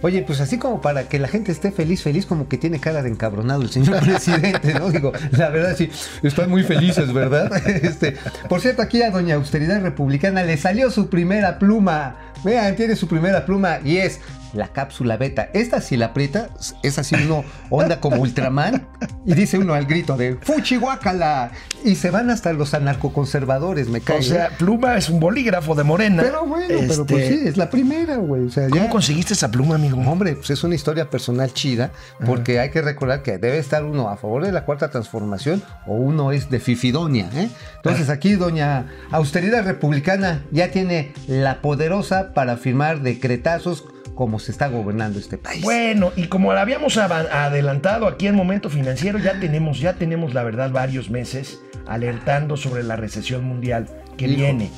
Oye, 0.00 0.22
pues 0.22 0.40
así 0.40 0.56
como 0.56 0.80
para 0.80 1.10
que 1.10 1.18
la 1.18 1.28
gente 1.28 1.52
esté 1.52 1.70
feliz, 1.70 2.02
feliz, 2.02 2.24
como 2.24 2.48
que 2.48 2.56
tiene 2.56 2.80
cara 2.80 3.02
de 3.02 3.10
encabronado 3.10 3.60
el 3.60 3.68
señor 3.68 4.00
presidente, 4.02 4.72
¿no? 4.72 4.88
Digo, 4.90 5.12
la 5.32 5.50
verdad 5.50 5.76
sí, 5.76 5.90
están 6.22 6.48
muy 6.48 6.62
felices, 6.62 7.12
¿verdad? 7.12 7.52
Este, 7.66 8.16
por 8.48 8.62
cierto, 8.62 8.80
aquí 8.80 9.02
a 9.02 9.10
Doña 9.10 9.34
Austeridad 9.34 9.82
Republicana 9.82 10.42
le 10.42 10.56
salió 10.56 10.90
su 10.90 11.10
primera 11.10 11.58
pluma. 11.58 12.16
Vean, 12.42 12.76
tiene 12.76 12.96
su 12.96 13.08
primera 13.08 13.44
pluma 13.44 13.80
y 13.84 13.98
es 13.98 14.20
la 14.54 14.68
cápsula 14.68 15.18
beta. 15.18 15.50
Esta 15.52 15.82
si 15.82 15.98
la 15.98 16.06
aprieta, 16.06 16.48
es 16.82 16.98
así 16.98 17.14
uno 17.14 17.44
onda 17.68 18.00
como 18.00 18.16
Ultraman 18.16 18.86
y 19.26 19.34
dice 19.34 19.58
uno 19.58 19.74
al 19.74 19.86
grito 19.86 20.16
de 20.16 20.36
¡Fuchi 20.40 20.76
guácala! 20.76 21.50
Y 21.84 21.94
se 21.94 22.10
van 22.10 22.30
hasta 22.30 22.52
los 22.52 22.74
anarcoconservadores, 22.74 23.88
me 23.88 24.00
cae. 24.00 24.18
O 24.18 24.22
sea, 24.22 24.50
Pluma 24.58 24.96
es 24.96 25.08
un 25.08 25.20
bolígrafo 25.20 25.74
de 25.74 25.84
Morena. 25.84 26.22
pero 26.22 26.44
bueno, 26.46 26.66
pero 26.88 27.06
pues 27.06 27.22
Este, 27.24 27.38
sí, 27.38 27.48
es 27.48 27.56
la 27.56 27.70
primera, 27.70 28.16
güey. 28.16 28.46
O 28.46 28.50
sea, 28.50 28.68
¿Cómo 28.68 28.84
ya- 28.84 28.90
conseguiste 28.90 29.34
esa 29.34 29.50
pluma, 29.50 29.74
amigo? 29.76 29.98
Hombre, 30.10 30.34
pues 30.36 30.50
es 30.50 30.62
una 30.64 30.74
historia 30.74 31.08
personal 31.10 31.52
chida, 31.52 31.90
porque 32.24 32.60
hay 32.60 32.70
que 32.70 32.82
recordar 32.82 33.22
que 33.22 33.38
debe 33.38 33.58
estar 33.58 33.84
uno 33.84 34.08
a 34.08 34.16
favor 34.16 34.44
de 34.44 34.52
la 34.52 34.64
cuarta 34.64 34.90
transformación 34.90 35.62
o 35.86 35.94
uno 35.94 36.32
es 36.32 36.50
de 36.50 36.60
Fifidonia. 36.60 37.28
¿eh? 37.34 37.48
Entonces 37.76 38.08
aquí 38.10 38.32
doña 38.34 38.86
Austeridad 39.10 39.64
Republicana 39.64 40.44
ya 40.50 40.70
tiene 40.70 41.12
la 41.26 41.60
poderosa 41.62 42.32
para 42.34 42.56
firmar 42.56 43.00
decretazos 43.00 43.84
como 44.20 44.38
se 44.38 44.52
está 44.52 44.68
gobernando 44.68 45.18
este 45.18 45.38
país. 45.38 45.62
Bueno, 45.62 46.12
y 46.14 46.26
como 46.26 46.52
lo 46.52 46.58
habíamos 46.58 46.98
adelantado 46.98 48.06
aquí 48.06 48.26
en 48.26 48.34
Momento 48.34 48.68
Financiero, 48.68 49.18
ya 49.18 49.40
tenemos, 49.40 49.80
ya 49.80 49.94
tenemos 49.94 50.34
la 50.34 50.42
verdad 50.42 50.70
varios 50.70 51.08
meses 51.08 51.62
alertando 51.86 52.58
sobre 52.58 52.82
la 52.82 52.96
recesión 52.96 53.44
mundial 53.44 53.88
que 54.18 54.26
Hijo. 54.26 54.36
viene. 54.36 54.70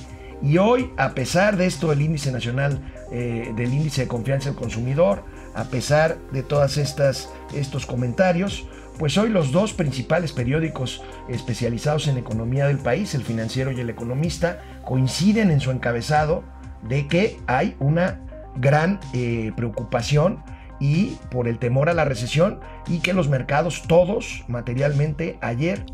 Y 0.43 0.59
hoy, 0.59 0.93
a 0.97 1.15
pesar 1.15 1.57
de 1.57 1.67
esto 1.67 1.91
del 1.91 2.03
índice 2.03 2.31
nacional, 2.31 2.79
eh, 3.11 3.53
del 3.57 3.75
índice 3.75 4.03
de 4.03 4.07
confianza 4.07 4.51
del 4.51 4.57
consumidor, 4.57 5.25
a 5.57 5.65
pesar 5.65 6.19
de 6.31 6.45
todas 6.45 6.77
estas 6.77 7.29
estos 7.53 7.85
comentarios, 7.85 8.69
pues 8.97 9.19
hoy 9.19 9.29
los 9.29 9.51
dos 9.51 9.73
principales 9.73 10.33
periódicos 10.33 11.03
especializados 11.29 12.07
en 12.07 12.17
economía 12.17 12.69
del 12.69 12.79
país, 12.79 13.13
el 13.17 13.25
Financiero 13.25 13.73
y 13.73 13.81
el 13.81 13.91
Economista, 13.91 14.63
coinciden 14.85 15.51
en 15.51 15.59
su 15.59 15.73
encabezado 15.73 16.45
de 16.89 17.09
que 17.09 17.41
hay 17.49 17.75
una 17.81 18.21
gran 18.57 19.01
eh, 19.13 19.53
preocupación 19.57 20.43
y 20.81 21.17
por 21.31 21.47
el 21.47 21.59
temor 21.59 21.89
a 21.89 21.95
la 21.95 22.05
recesión 22.05 22.61
y 22.89 22.99
que 22.99 23.13
los 23.13 23.29
mercados 23.29 23.83
todos 23.87 24.45
materialmente 24.49 25.39
ayer 25.41 25.85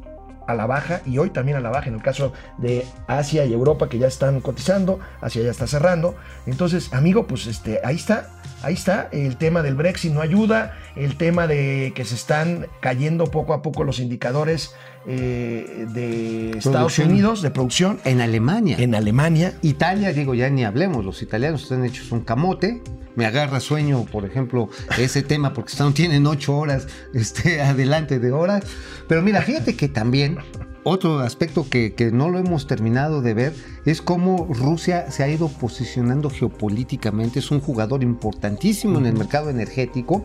a 0.48 0.54
la 0.54 0.66
baja 0.66 1.02
y 1.06 1.18
hoy 1.18 1.28
también 1.30 1.58
a 1.58 1.60
la 1.60 1.68
baja 1.68 1.88
en 1.88 1.94
el 1.94 2.02
caso 2.02 2.32
de 2.56 2.86
Asia 3.06 3.44
y 3.44 3.52
Europa 3.52 3.88
que 3.88 3.98
ya 3.98 4.06
están 4.06 4.40
cotizando, 4.40 4.98
Asia 5.20 5.42
ya 5.42 5.50
está 5.50 5.66
cerrando. 5.66 6.16
Entonces, 6.46 6.92
amigo, 6.94 7.26
pues 7.26 7.46
este 7.46 7.80
ahí 7.84 7.96
está, 7.96 8.30
ahí 8.62 8.72
está 8.74 9.08
el 9.12 9.36
tema 9.36 9.62
del 9.62 9.74
Brexit 9.74 10.12
no 10.12 10.22
ayuda, 10.22 10.74
el 10.96 11.16
tema 11.18 11.46
de 11.46 11.92
que 11.94 12.06
se 12.06 12.14
están 12.14 12.66
cayendo 12.80 13.26
poco 13.26 13.52
a 13.52 13.60
poco 13.60 13.84
los 13.84 14.00
indicadores 14.00 14.74
eh, 15.06 15.86
de 15.92 16.50
Estados 16.50 16.94
Producción. 16.94 17.10
Unidos 17.10 17.42
de 17.42 17.50
producción 17.50 18.00
En 18.04 18.22
Alemania. 18.22 18.76
en 18.78 18.94
Alemania. 18.94 19.52
Italia, 19.60 20.14
digo, 20.14 20.34
ya 20.34 20.48
ni 20.48 20.64
hablemos, 20.64 21.04
los 21.04 21.20
italianos 21.20 21.64
están 21.64 21.84
hechos 21.84 22.10
un 22.10 22.22
camote. 22.22 22.82
Me 23.18 23.26
agarra 23.26 23.58
sueño, 23.58 24.04
por 24.04 24.24
ejemplo, 24.24 24.68
ese 24.96 25.24
tema, 25.24 25.52
porque 25.52 25.72
están, 25.72 25.92
tienen 25.92 26.24
ocho 26.24 26.56
horas 26.56 26.86
este, 27.14 27.60
adelante 27.60 28.20
de 28.20 28.30
horas. 28.30 28.62
Pero 29.08 29.22
mira, 29.22 29.42
fíjate 29.42 29.74
que 29.74 29.88
también 29.88 30.38
otro 30.84 31.18
aspecto 31.18 31.68
que, 31.68 31.94
que 31.94 32.12
no 32.12 32.28
lo 32.28 32.38
hemos 32.38 32.68
terminado 32.68 33.20
de 33.20 33.34
ver 33.34 33.54
es 33.84 34.02
cómo 34.02 34.46
Rusia 34.48 35.10
se 35.10 35.24
ha 35.24 35.28
ido 35.28 35.48
posicionando 35.48 36.30
geopolíticamente. 36.30 37.40
Es 37.40 37.50
un 37.50 37.58
jugador 37.58 38.04
importantísimo 38.04 39.00
en 39.00 39.06
el 39.06 39.14
mercado 39.14 39.50
energético 39.50 40.24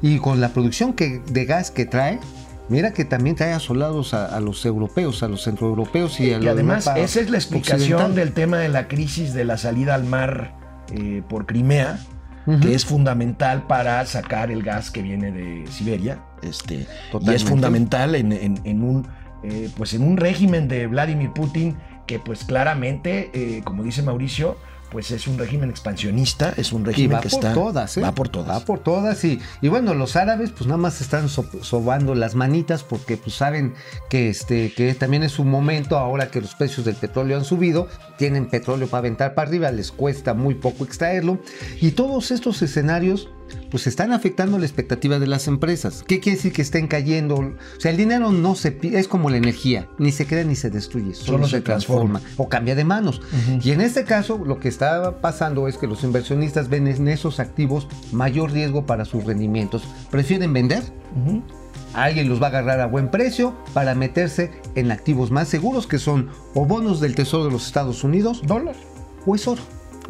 y 0.00 0.16
con 0.16 0.40
la 0.40 0.54
producción 0.54 0.94
que, 0.94 1.20
de 1.30 1.44
gas 1.44 1.70
que 1.70 1.84
trae. 1.84 2.20
Mira 2.70 2.94
que 2.94 3.04
también 3.04 3.36
trae 3.36 3.52
asolados 3.52 4.14
a, 4.14 4.34
a 4.34 4.40
los 4.40 4.64
europeos, 4.64 5.22
a 5.22 5.28
los 5.28 5.44
centroeuropeos 5.44 6.18
y 6.20 6.32
a 6.32 6.38
Y 6.38 6.40
los 6.40 6.54
además, 6.54 6.86
Europa 6.86 7.04
esa 7.04 7.20
es 7.20 7.28
la 7.28 7.36
explicación 7.36 8.00
occidental. 8.00 8.14
del 8.14 8.32
tema 8.32 8.56
de 8.56 8.70
la 8.70 8.88
crisis 8.88 9.34
de 9.34 9.44
la 9.44 9.58
salida 9.58 9.94
al 9.94 10.04
mar 10.04 10.56
eh, 10.92 11.22
por 11.28 11.44
Crimea, 11.44 12.00
Que 12.58 12.74
es 12.74 12.84
fundamental 12.84 13.66
para 13.66 14.04
sacar 14.06 14.50
el 14.50 14.62
gas 14.62 14.90
que 14.90 15.02
viene 15.02 15.30
de 15.30 15.66
Siberia. 15.70 16.18
Este, 16.42 16.86
y 17.20 17.34
es 17.34 17.42
fundamental 17.50 18.14
en, 18.14 18.32
en- 18.32 18.60
en 18.64 18.82
un, 18.82 19.06
eh, 19.44 19.68
pues 19.76 19.94
en 19.94 20.02
un 20.02 20.16
régimen 20.16 20.66
de 20.68 20.86
Vladimir 20.86 21.30
Putin 21.32 21.76
que 22.06 22.18
pues 22.18 22.44
claramente, 22.44 23.30
eh, 23.34 23.62
como 23.64 23.82
dice 23.84 24.02
Mauricio, 24.02 24.56
pues 24.90 25.10
es 25.10 25.26
un 25.26 25.38
régimen 25.38 25.70
expansionista, 25.70 26.52
es 26.56 26.72
un 26.72 26.82
Y 26.82 26.84
régimen 26.86 27.16
va 27.16 27.20
que 27.20 27.28
por 27.28 27.38
está... 27.40 27.54
todas, 27.54 27.96
¿eh? 27.96 28.00
Va 28.00 28.12
por 28.14 28.28
todas. 28.28 28.48
Va 28.60 28.64
por 28.64 28.80
todas. 28.80 29.24
Y, 29.24 29.40
y 29.60 29.68
bueno, 29.68 29.94
los 29.94 30.16
árabes, 30.16 30.50
pues 30.50 30.66
nada 30.66 30.78
más 30.78 31.00
están 31.00 31.28
so- 31.28 31.48
sobando 31.62 32.14
las 32.14 32.34
manitas 32.34 32.82
porque 32.82 33.16
pues 33.16 33.36
saben 33.36 33.74
que 34.08 34.28
este 34.28 34.72
que 34.72 34.92
también 34.94 35.22
es 35.22 35.38
un 35.38 35.48
momento 35.50 35.96
ahora 35.96 36.30
que 36.30 36.40
los 36.40 36.54
precios 36.54 36.84
del 36.86 36.96
petróleo 36.96 37.36
han 37.36 37.44
subido, 37.44 37.88
tienen 38.18 38.48
petróleo 38.48 38.88
para 38.88 38.98
aventar 39.00 39.34
para 39.34 39.48
arriba, 39.48 39.70
les 39.70 39.92
cuesta 39.92 40.34
muy 40.34 40.54
poco 40.54 40.84
extraerlo. 40.84 41.38
Y 41.80 41.92
todos 41.92 42.30
estos 42.30 42.60
escenarios 42.62 43.28
pues 43.70 43.86
están 43.86 44.12
afectando 44.12 44.58
la 44.58 44.66
expectativa 44.66 45.18
de 45.18 45.26
las 45.26 45.46
empresas. 45.48 46.04
¿Qué 46.06 46.20
quiere 46.20 46.36
decir 46.36 46.52
que 46.52 46.62
estén 46.62 46.86
cayendo? 46.86 47.36
O 47.36 47.54
sea, 47.78 47.90
el 47.90 47.96
dinero 47.96 48.32
no 48.32 48.54
se 48.54 48.78
es 48.82 49.08
como 49.08 49.30
la 49.30 49.36
energía, 49.36 49.88
ni 49.98 50.12
se 50.12 50.26
crea 50.26 50.44
ni 50.44 50.56
se 50.56 50.70
destruye, 50.70 51.14
solo, 51.14 51.38
Solo 51.38 51.44
se, 51.46 51.56
se 51.56 51.62
transforma, 51.62 52.20
o 52.36 52.48
cambia 52.48 52.74
de 52.74 52.84
manos. 52.84 53.20
Y 53.62 53.72
en 53.72 53.80
este 53.80 54.04
caso, 54.04 54.38
lo 54.44 54.58
que 54.58 54.68
está 54.68 55.20
pasando 55.20 55.68
es 55.68 55.76
que 55.76 55.86
los 55.86 56.04
inversionistas 56.04 56.68
ven 56.68 56.86
en 56.86 57.08
esos 57.08 57.40
activos 57.40 57.88
mayor 58.12 58.52
riesgo 58.52 58.86
para 58.86 59.04
sus 59.04 59.24
rendimientos. 59.24 59.82
Prefieren 60.10 60.52
vender. 60.52 60.82
Alguien 61.92 62.28
los 62.28 62.40
va 62.40 62.46
a 62.46 62.50
agarrar 62.50 62.80
a 62.80 62.86
buen 62.86 63.10
precio 63.10 63.56
para 63.74 63.94
meterse 63.94 64.52
en 64.76 64.92
activos 64.92 65.30
más 65.30 65.48
seguros 65.48 65.86
que 65.86 65.98
son 65.98 66.30
o 66.54 66.64
bonos 66.64 67.00
del 67.00 67.16
Tesoro 67.16 67.46
de 67.46 67.50
los 67.50 67.66
Estados 67.66 68.04
Unidos 68.04 68.42
Dólar. 68.46 68.76
o 69.26 69.34
es 69.34 69.48
oro. 69.48 69.62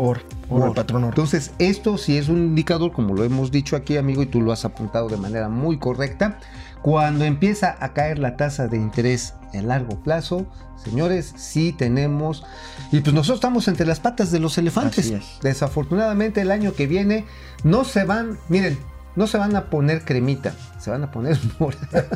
Oro, 0.03 0.21
el 0.67 0.73
patrón 0.73 1.05
oro. 1.05 1.13
Entonces, 1.13 1.53
esto 1.59 1.99
sí 1.99 2.17
es 2.17 2.31
un 2.31 2.39
indicador, 2.39 2.91
como 2.93 3.15
lo 3.15 3.23
hemos 3.23 3.51
dicho 3.51 3.77
aquí, 3.77 3.99
amigo, 3.99 4.23
y 4.23 4.27
tú 4.27 4.41
lo 4.41 4.51
has 4.51 4.65
apuntado 4.65 5.09
de 5.09 5.19
manera 5.19 5.51
muy 5.51 5.79
correcta. 5.79 6.39
Cuando 6.81 7.25
empieza 7.25 7.77
a 7.79 7.93
caer 7.93 8.19
la 8.19 8.39
tasa 8.39 8.67
de 8.67 8.79
interés 8.79 9.35
en 9.53 9.69
largo 9.69 10.03
plazo, 10.03 10.47
señores, 10.83 11.35
sí 11.37 11.75
tenemos. 11.77 12.45
Y 12.91 13.01
pues 13.01 13.13
nosotros 13.15 13.37
estamos 13.37 13.69
entre 13.69 13.85
las 13.85 14.01
patas 14.01 14.31
de 14.31 14.41
los 14.41 14.57
elefantes. 14.57 15.13
Desafortunadamente, 15.43 16.41
el 16.41 16.51
año 16.51 16.73
que 16.73 16.87
viene 16.87 17.27
no 17.63 17.85
se 17.85 18.05
van. 18.05 18.39
Miren. 18.49 18.79
No 19.21 19.27
se 19.27 19.37
van 19.37 19.55
a 19.55 19.65
poner 19.67 20.01
cremita, 20.03 20.53
se 20.79 20.89
van 20.91 21.05
a 21.05 21.11
poner 21.11 21.37
morada. 21.59 22.07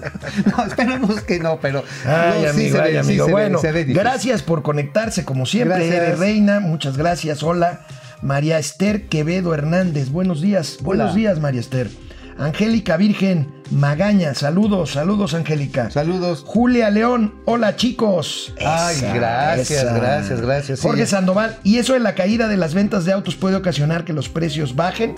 no, 0.56 0.64
esperemos 0.64 1.20
que 1.20 1.38
no, 1.38 1.58
pero. 1.60 1.84
Ay, 2.06 2.44
no, 2.46 2.52
sí 2.54 2.70
se 2.70 2.80
ve- 2.80 2.90
sí 2.92 2.96
amigo. 2.96 3.24
se 3.26 3.28
ve- 3.28 3.32
bueno, 3.32 3.58
se 3.58 3.72
ve 3.72 3.78
difícil. 3.80 4.00
gracias 4.02 4.40
por 4.42 4.62
conectarse 4.62 5.22
como 5.26 5.44
siempre, 5.44 5.86
eres 5.86 6.18
reina. 6.18 6.60
Muchas 6.60 6.96
gracias. 6.96 7.42
Hola, 7.42 7.80
María 8.22 8.58
Esther 8.58 9.06
Quevedo 9.08 9.52
Hernández. 9.52 10.08
Buenos 10.08 10.40
días. 10.40 10.78
Buenos 10.80 11.14
días, 11.14 11.40
María 11.40 11.60
Esther. 11.60 11.90
Angélica 12.38 12.96
Virgen 12.96 13.52
Magaña. 13.70 14.32
Saludos, 14.34 14.92
saludos, 14.92 15.34
Angélica. 15.34 15.90
Saludos. 15.90 16.42
Julia 16.46 16.88
León, 16.88 17.34
hola 17.44 17.76
chicos. 17.76 18.54
Ay, 18.64 18.96
gracias, 19.14 19.84
gracias, 19.94 20.40
gracias, 20.40 20.78
sí. 20.80 20.86
Jorge 20.88 21.04
Sandoval, 21.04 21.58
¿y 21.64 21.76
eso 21.76 21.92
de 21.92 22.00
la 22.00 22.14
caída 22.14 22.48
de 22.48 22.56
las 22.56 22.72
ventas 22.72 23.04
de 23.04 23.12
autos 23.12 23.36
puede 23.36 23.56
ocasionar 23.56 24.04
que 24.06 24.14
los 24.14 24.30
precios 24.30 24.74
bajen 24.74 25.14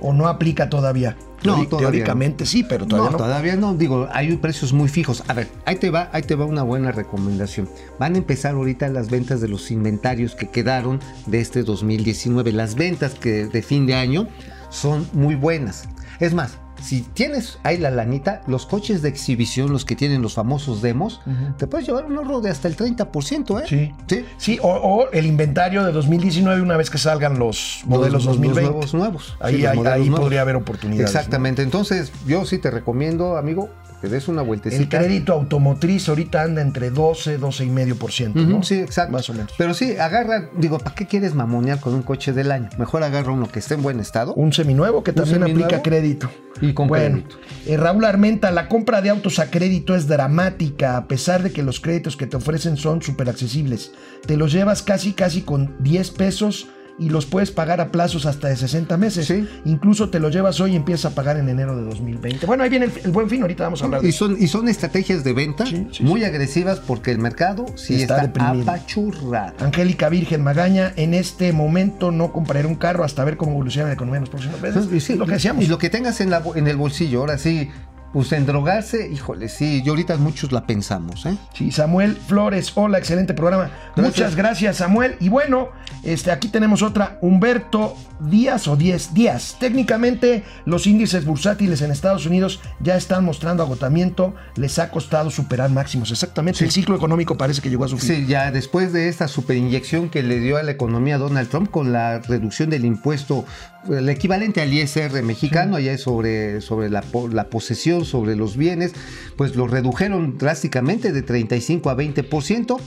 o 0.00 0.12
no 0.12 0.28
aplica 0.28 0.68
todavía? 0.70 1.16
No, 1.44 1.56
Teori- 1.58 1.68
todavía 1.68 1.90
Teóricamente 1.90 2.46
sí, 2.46 2.64
pero 2.68 2.86
todavía 2.86 3.10
no, 3.10 3.18
no. 3.18 3.24
todavía 3.24 3.56
no. 3.56 3.74
Digo, 3.74 4.08
hay 4.12 4.36
precios 4.36 4.72
muy 4.72 4.88
fijos. 4.88 5.22
A 5.28 5.34
ver, 5.34 5.48
ahí 5.66 5.76
te 5.76 5.90
va, 5.90 6.08
ahí 6.12 6.22
te 6.22 6.34
va 6.34 6.44
una 6.46 6.62
buena 6.62 6.92
recomendación. 6.92 7.68
Van 7.98 8.14
a 8.14 8.18
empezar 8.18 8.54
ahorita 8.54 8.88
las 8.88 9.10
ventas 9.10 9.40
de 9.40 9.48
los 9.48 9.70
inventarios 9.70 10.34
que 10.34 10.48
quedaron 10.48 10.98
de 11.26 11.40
este 11.40 11.62
2019. 11.62 12.52
Las 12.52 12.74
ventas 12.74 13.14
que 13.14 13.46
de 13.46 13.62
fin 13.62 13.86
de 13.86 13.94
año 13.94 14.28
son 14.70 15.06
muy 15.12 15.34
buenas. 15.34 15.84
Es 16.20 16.32
más, 16.34 16.58
si 16.80 17.02
tienes 17.02 17.58
ahí 17.62 17.78
la 17.78 17.90
lanita, 17.90 18.42
los 18.46 18.66
coches 18.66 19.02
de 19.02 19.08
exhibición, 19.08 19.72
los 19.72 19.84
que 19.84 19.96
tienen 19.96 20.22
los 20.22 20.34
famosos 20.34 20.82
demos, 20.82 21.20
te 21.58 21.66
puedes 21.66 21.86
llevar 21.86 22.06
un 22.06 22.16
ahorro 22.16 22.40
de 22.40 22.50
hasta 22.50 22.68
el 22.68 22.76
30%, 22.76 23.60
¿eh? 23.60 23.64
Sí. 23.68 23.92
Sí. 24.06 24.24
Sí, 24.38 24.58
o, 24.62 24.68
o 24.68 25.10
el 25.10 25.26
inventario 25.26 25.84
de 25.84 25.92
2019 25.92 26.60
una 26.62 26.76
vez 26.76 26.90
que 26.90 26.98
salgan 26.98 27.38
los 27.38 27.82
modelos 27.86 28.24
Los- 28.24 28.24
los 28.26 28.34
2020. 28.36 28.70
nuevos 28.70 28.94
nuevos. 28.94 29.36
Ahí, 29.40 29.56
Sí, 29.56 29.66
ahí- 29.66 29.76
nuevos. 29.78 30.20
podría 30.20 30.42
haber 30.42 30.56
oportunidades. 30.56 31.12
¿no? 31.12 31.18
Exactamente. 31.18 31.62
Entonces, 31.62 32.12
yo 32.26 32.44
sí 32.44 32.58
te 32.58 32.70
recomiendo, 32.70 33.36
amigo, 33.36 33.70
que 34.00 34.08
des 34.08 34.28
una 34.28 34.42
El 34.42 34.46
vueltecita. 34.46 34.98
crédito 34.98 35.32
automotriz 35.32 36.08
ahorita 36.08 36.42
anda 36.42 36.60
entre 36.62 36.90
12, 36.90 37.38
12 37.38 37.64
y 37.64 37.70
medio 37.70 37.96
por 37.96 38.12
ciento. 38.12 38.62
Sí, 38.62 38.74
exacto. 38.74 39.12
Más 39.12 39.28
o 39.30 39.32
menos. 39.34 39.52
Pero 39.56 39.72
sí, 39.74 39.96
agarra, 39.96 40.48
digo, 40.58 40.78
¿para 40.78 40.94
qué 40.94 41.06
quieres 41.06 41.34
mamonear 41.34 41.80
con 41.80 41.94
un 41.94 42.02
coche 42.02 42.32
del 42.32 42.50
año? 42.52 42.68
Mejor 42.78 43.02
agarra 43.02 43.32
uno 43.32 43.48
que 43.50 43.58
esté 43.60 43.74
en 43.74 43.82
buen 43.82 43.98
estado. 44.00 44.34
Un 44.34 44.52
seminuevo 44.52 45.02
que 45.02 45.12
también 45.12 45.40
seminuevo. 45.40 45.66
aplica 45.66 45.82
crédito. 45.82 46.30
Y 46.60 46.72
con 46.72 46.88
bueno, 46.88 47.16
crédito. 47.22 47.36
eh, 47.66 47.76
Raúl 47.76 48.04
Armenta, 48.04 48.50
la 48.50 48.68
compra 48.68 49.02
de 49.02 49.10
autos 49.10 49.38
a 49.38 49.50
crédito 49.50 49.94
es 49.94 50.06
dramática, 50.06 50.96
a 50.96 51.06
pesar 51.06 51.42
de 51.42 51.50
que 51.52 51.62
los 51.62 51.80
créditos 51.80 52.16
que 52.16 52.26
te 52.26 52.36
ofrecen 52.36 52.76
son 52.76 53.02
súper 53.02 53.28
accesibles. 53.28 53.92
Te 54.26 54.36
los 54.36 54.52
llevas 54.52 54.82
casi, 54.82 55.12
casi 55.12 55.42
con 55.42 55.74
10 55.80 56.10
pesos 56.12 56.68
y 56.98 57.10
los 57.10 57.26
puedes 57.26 57.50
pagar 57.50 57.80
a 57.80 57.90
plazos 57.92 58.24
hasta 58.26 58.48
de 58.48 58.56
60 58.56 58.96
meses. 58.96 59.26
Sí. 59.26 59.46
Incluso 59.64 60.08
te 60.08 60.18
los 60.20 60.32
llevas 60.34 60.60
hoy 60.60 60.72
y 60.72 60.76
empiezas 60.76 61.12
a 61.12 61.14
pagar 61.14 61.36
en 61.36 61.48
enero 61.48 61.76
de 61.76 61.82
2020. 61.84 62.46
Bueno, 62.46 62.62
ahí 62.62 62.70
viene 62.70 62.86
el, 62.86 62.92
el 63.04 63.10
buen 63.10 63.28
fin, 63.28 63.42
ahorita 63.42 63.64
vamos 63.64 63.82
a 63.82 63.84
hablar 63.84 64.00
de 64.00 64.06
Y 64.06 64.10
eso. 64.10 64.26
son, 64.26 64.36
y 64.40 64.46
son 64.48 64.68
estrategias 64.68 65.22
de 65.24 65.32
venta 65.32 65.66
Sí, 65.66 65.86
sí, 65.92 66.02
muy 66.04 66.24
agresivas 66.24 66.80
porque 66.80 67.10
el 67.10 67.18
mercado 67.18 67.66
sí 67.76 68.00
Está 68.02 68.22
está, 68.24 68.50
apachurrado. 68.50 69.54
Angélica 69.60 70.08
Virgen 70.08 70.42
Magaña, 70.42 70.92
en 70.96 71.14
este 71.14 71.52
momento 71.52 72.10
no 72.10 72.32
compraré 72.32 72.66
un 72.66 72.76
carro 72.76 73.04
hasta 73.04 73.24
ver 73.24 73.36
cómo 73.36 73.52
evoluciona 73.52 73.88
la 73.88 73.94
economía 73.94 74.18
en 74.18 74.22
los 74.22 74.30
próximos 74.30 74.60
meses. 74.60 74.86
Lo 75.16 75.26
que 75.26 75.32
decíamos. 75.32 75.64
Y 75.64 75.66
lo 75.66 75.78
que 75.78 75.90
tengas 75.90 76.20
en, 76.20 76.30
la 76.30 76.42
en 76.54 76.66
el 76.66 76.76
bolsillo, 76.76 77.20
ahora 77.20 77.38
sí, 77.38 77.68
pues 78.12 78.32
en 78.32 78.46
drogarse, 78.46 79.08
híjole, 79.12 79.48
sí, 79.48 79.82
y 79.84 79.88
ahorita 79.88 80.16
muchos 80.16 80.52
la 80.52 80.66
pensamos, 80.66 81.26
¿eh? 81.26 81.36
Sí, 81.52 81.70
Samuel 81.70 82.16
Flores, 82.16 82.72
hola, 82.74 82.98
excelente 82.98 83.34
programa. 83.34 83.70
Muchas 83.96 84.36
gracias, 84.36 84.76
Samuel. 84.76 85.16
Y 85.20 85.28
bueno, 85.28 85.68
este, 86.02 86.30
aquí 86.30 86.48
tenemos 86.48 86.82
otra, 86.82 87.18
Humberto 87.20 87.96
Díaz 88.20 88.68
o 88.68 88.76
10 88.76 89.14
Díaz. 89.14 89.56
Técnicamente, 89.60 90.44
los 90.64 90.86
índices 90.86 91.24
bursátiles 91.24 91.82
en 91.82 91.90
Estados 91.90 92.26
Unidos 92.26 92.60
ya 92.80 92.96
están 92.96 93.24
mostrando 93.24 93.62
agotamiento, 93.62 94.34
les 94.56 94.78
ha 94.78 94.90
costado 94.90 95.30
superar 95.30 95.70
máximos. 95.70 96.10
Exactamente, 96.10 96.64
el 96.64 96.70
ciclo 96.70 96.96
económico 96.96 97.36
parece 97.36 97.60
que 97.60 97.68
llegó 97.68 97.84
a 97.84 97.88
su 97.88 97.98
fin. 97.98 98.08
Sí, 98.08 98.26
ya 98.26 98.50
después 98.50 98.92
de 98.92 99.08
esta 99.08 99.28
superinyección 99.28 100.08
que 100.08 100.22
le 100.22 100.40
dio 100.40 100.56
a 100.56 100.62
la 100.62 100.70
economía 100.70 101.18
Donald 101.18 101.48
Trump 101.48 101.70
con 101.70 101.92
la 101.92 102.20
reducción 102.20 102.70
del 102.70 102.84
impuesto, 102.84 103.44
el 103.88 104.08
equivalente 104.08 104.60
al 104.60 104.72
ISR 104.72 105.22
mexicano, 105.22 105.76
allá 105.76 105.92
es 105.92 106.02
sobre, 106.02 106.60
sobre 106.60 106.90
la, 106.90 107.04
la 107.30 107.44
posesión, 107.44 107.95
sobre 108.04 108.36
los 108.36 108.56
bienes, 108.56 108.92
pues 109.36 109.56
lo 109.56 109.66
redujeron 109.66 110.36
drásticamente 110.38 111.12
de 111.12 111.22
35 111.22 111.90
a 111.90 111.96
20%. 111.96 112.78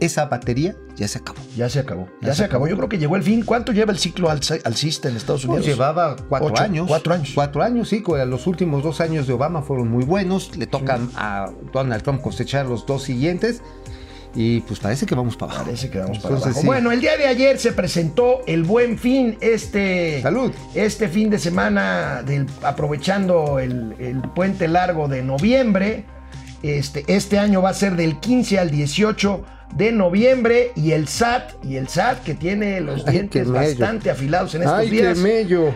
Esa 0.00 0.24
batería 0.26 0.74
ya 0.96 1.06
se 1.06 1.18
acabó. 1.18 1.38
Ya 1.56 1.68
se 1.68 1.78
acabó, 1.78 2.06
ya, 2.20 2.28
Ya 2.28 2.34
se 2.34 2.42
acabó. 2.44 2.64
acabó. 2.64 2.68
Yo 2.70 2.76
creo 2.76 2.88
que 2.88 2.98
llegó 2.98 3.14
el 3.14 3.22
fin. 3.22 3.44
¿Cuánto 3.44 3.70
lleva 3.72 3.92
el 3.92 3.98
ciclo 3.98 4.28
alci- 4.30 4.60
alcista 4.64 5.08
en 5.08 5.16
Estados 5.16 5.44
Unidos? 5.44 5.64
Pues 5.64 5.76
llevaba 5.76 6.16
cuatro 6.28 6.48
Ocho, 6.48 6.60
años. 6.62 6.88
cuatro 6.88 7.14
años. 7.14 7.30
Cuatro 7.34 7.62
años, 7.62 7.88
sí. 7.88 8.02
Los 8.26 8.48
últimos 8.48 8.82
dos 8.82 9.00
años 9.00 9.28
de 9.28 9.32
Obama 9.34 9.62
fueron 9.62 9.88
muy 9.88 10.02
buenos. 10.04 10.56
Le 10.56 10.66
tocan 10.66 11.08
a 11.14 11.52
Donald 11.72 12.02
Trump 12.02 12.20
cosechar 12.20 12.66
los 12.66 12.84
dos 12.84 13.04
siguientes. 13.04 13.62
Y 14.34 14.60
pues 14.62 14.80
parece 14.80 15.04
que 15.06 15.14
vamos 15.14 15.36
para 15.36 15.52
abajo. 15.52 15.64
Parece 15.66 15.90
que 15.90 15.98
vamos 15.98 16.18
para 16.18 16.34
Entonces, 16.36 16.46
abajo. 16.46 16.60
sí. 16.62 16.66
Bueno, 16.66 16.90
el 16.92 17.00
día 17.00 17.16
de 17.16 17.26
ayer 17.26 17.58
se 17.58 17.72
presentó 17.72 18.40
el 18.46 18.62
Buen 18.64 18.98
Fin, 18.98 19.36
este, 19.40 20.22
Salud. 20.22 20.52
este 20.74 21.08
fin 21.08 21.28
de 21.30 21.38
semana, 21.38 22.22
del, 22.22 22.46
aprovechando 22.62 23.58
el, 23.58 23.94
el 23.98 24.20
puente 24.34 24.68
largo 24.68 25.08
de 25.08 25.22
noviembre. 25.22 26.04
Este, 26.62 27.04
este 27.08 27.38
año 27.38 27.60
va 27.60 27.70
a 27.70 27.74
ser 27.74 27.96
del 27.96 28.20
15 28.20 28.58
al 28.58 28.70
18 28.70 29.44
de 29.76 29.92
noviembre 29.92 30.72
y 30.76 30.92
el 30.92 31.08
SAT, 31.08 31.64
y 31.64 31.76
el 31.76 31.88
SAT 31.88 32.22
que 32.22 32.34
tiene 32.34 32.80
los 32.80 33.04
dientes 33.06 33.50
bastante 33.50 34.10
afilados 34.10 34.54
en 34.54 34.62
estos 34.62 34.78
Ay, 34.78 34.90
días. 34.90 35.18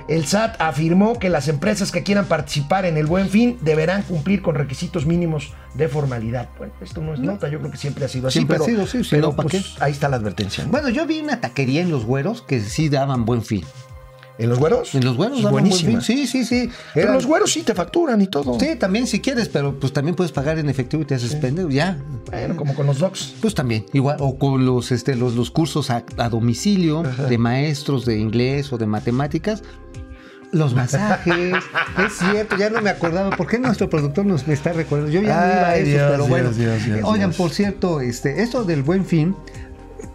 El 0.09 0.27
SAT 0.27 0.61
afirmó 0.61 1.19
que 1.19 1.29
las 1.29 1.49
empresas 1.49 1.91
que 1.91 2.03
quieran 2.03 2.27
participar 2.27 2.85
en 2.85 2.97
el 2.97 3.07
Buen 3.07 3.29
Fin 3.29 3.59
deberán 3.63 4.03
cumplir 4.03 4.43
con 4.43 4.55
requisitos 4.55 5.07
mínimos 5.07 5.55
de 5.75 5.89
formalidad. 5.89 6.49
Bueno, 6.59 6.73
esto 6.81 7.01
no 7.01 7.15
es 7.15 7.21
nota, 7.21 7.49
yo 7.49 7.59
creo 7.59 7.71
que 7.71 7.79
siempre 7.79 8.05
ha 8.05 8.09
sido 8.09 8.29
así, 8.29 8.39
Siempre 8.39 8.57
ha 8.57 8.61
pero, 8.61 8.71
sido, 8.71 8.87
sí, 8.87 9.05
sí, 9.05 9.11
pero, 9.11 9.29
no, 9.29 9.37
¿para 9.37 9.49
pues, 9.49 9.77
ahí 9.81 9.93
está 9.93 10.09
la 10.09 10.17
advertencia. 10.17 10.65
¿no? 10.65 10.71
Bueno, 10.71 10.89
yo 10.89 11.07
vi 11.07 11.21
una 11.21 11.41
taquería 11.41 11.83
en 11.83 11.91
los 11.91 12.05
güeros 12.05 12.43
que 12.43 12.61
sí 12.61 12.89
daban 12.89 13.25
buen 13.25 13.43
fin. 13.43 13.65
¿En 14.39 14.51
los 14.51 14.59
güeros? 14.59 14.95
En 14.95 15.05
los 15.05 15.17
güeros 15.17 15.39
Es 15.39 15.45
daban 15.45 15.53
buen 15.53 15.65
buenísima. 15.65 16.01
fin. 16.01 16.03
Sí, 16.03 16.27
sí, 16.27 16.45
sí. 16.45 16.71
Pero 16.93 17.05
Eran- 17.05 17.15
los 17.15 17.27
güeros 17.27 17.51
sí 17.51 17.63
te 17.63 17.75
facturan 17.75 18.21
y 18.21 18.27
todo. 18.27 18.61
Sí, 18.61 18.77
también 18.77 19.07
si 19.07 19.21
quieres, 19.21 19.49
pero 19.49 19.79
pues 19.81 19.93
también 19.95 20.15
puedes 20.15 20.31
pagar 20.33 20.59
en 20.59 20.69
efectivo 20.69 21.03
y 21.03 21.07
te 21.07 21.15
haces 21.15 21.35
pendejo. 21.37 21.71
Ya. 21.71 21.99
Bueno, 22.31 22.55
como 22.57 22.75
con 22.75 22.87
los 22.87 22.99
docs. 22.99 23.35
Pues 23.41 23.55
también, 23.55 23.87
igual, 23.95 24.17
o 24.21 24.39
con 24.39 24.67
los, 24.67 24.93
este, 24.93 25.15
los, 25.17 25.35
los 25.37 25.51
cursos 25.51 25.91
a, 25.91 26.05
a 26.19 26.29
domicilio 26.29 27.03
de 27.03 27.39
maestros 27.39 28.05
de 28.05 28.19
inglés 28.19 28.73
o 28.73 28.79
de 28.79 28.87
matemáticas. 28.87 29.63
Los 30.53 30.75
masajes, 30.75 31.55
es 32.07 32.13
cierto, 32.19 32.57
ya 32.57 32.71
no 32.71 32.81
me 32.81 32.91
acordaba. 32.91 33.37
¿Por 33.37 33.47
qué 33.47 33.59
nuestro 33.59 33.91
productor 33.91 34.25
nos 34.27 34.47
me 34.47 34.55
está 34.55 34.73
recordando? 34.73 35.11
Yo 35.13 35.21
ya 35.21 35.41
no 35.41 35.47
iba 35.53 35.69
a 35.69 35.77
eso, 35.77 35.91
Dios, 35.91 36.09
pero 36.13 36.27
bueno. 36.29 36.51
Dios, 36.53 36.85
Dios, 36.85 37.01
Oigan, 37.03 37.33
por 37.33 37.51
cierto, 37.51 38.01
este, 38.01 38.43
esto 38.43 38.65
del 38.65 38.83
buen 38.83 39.05
fin 39.05 39.35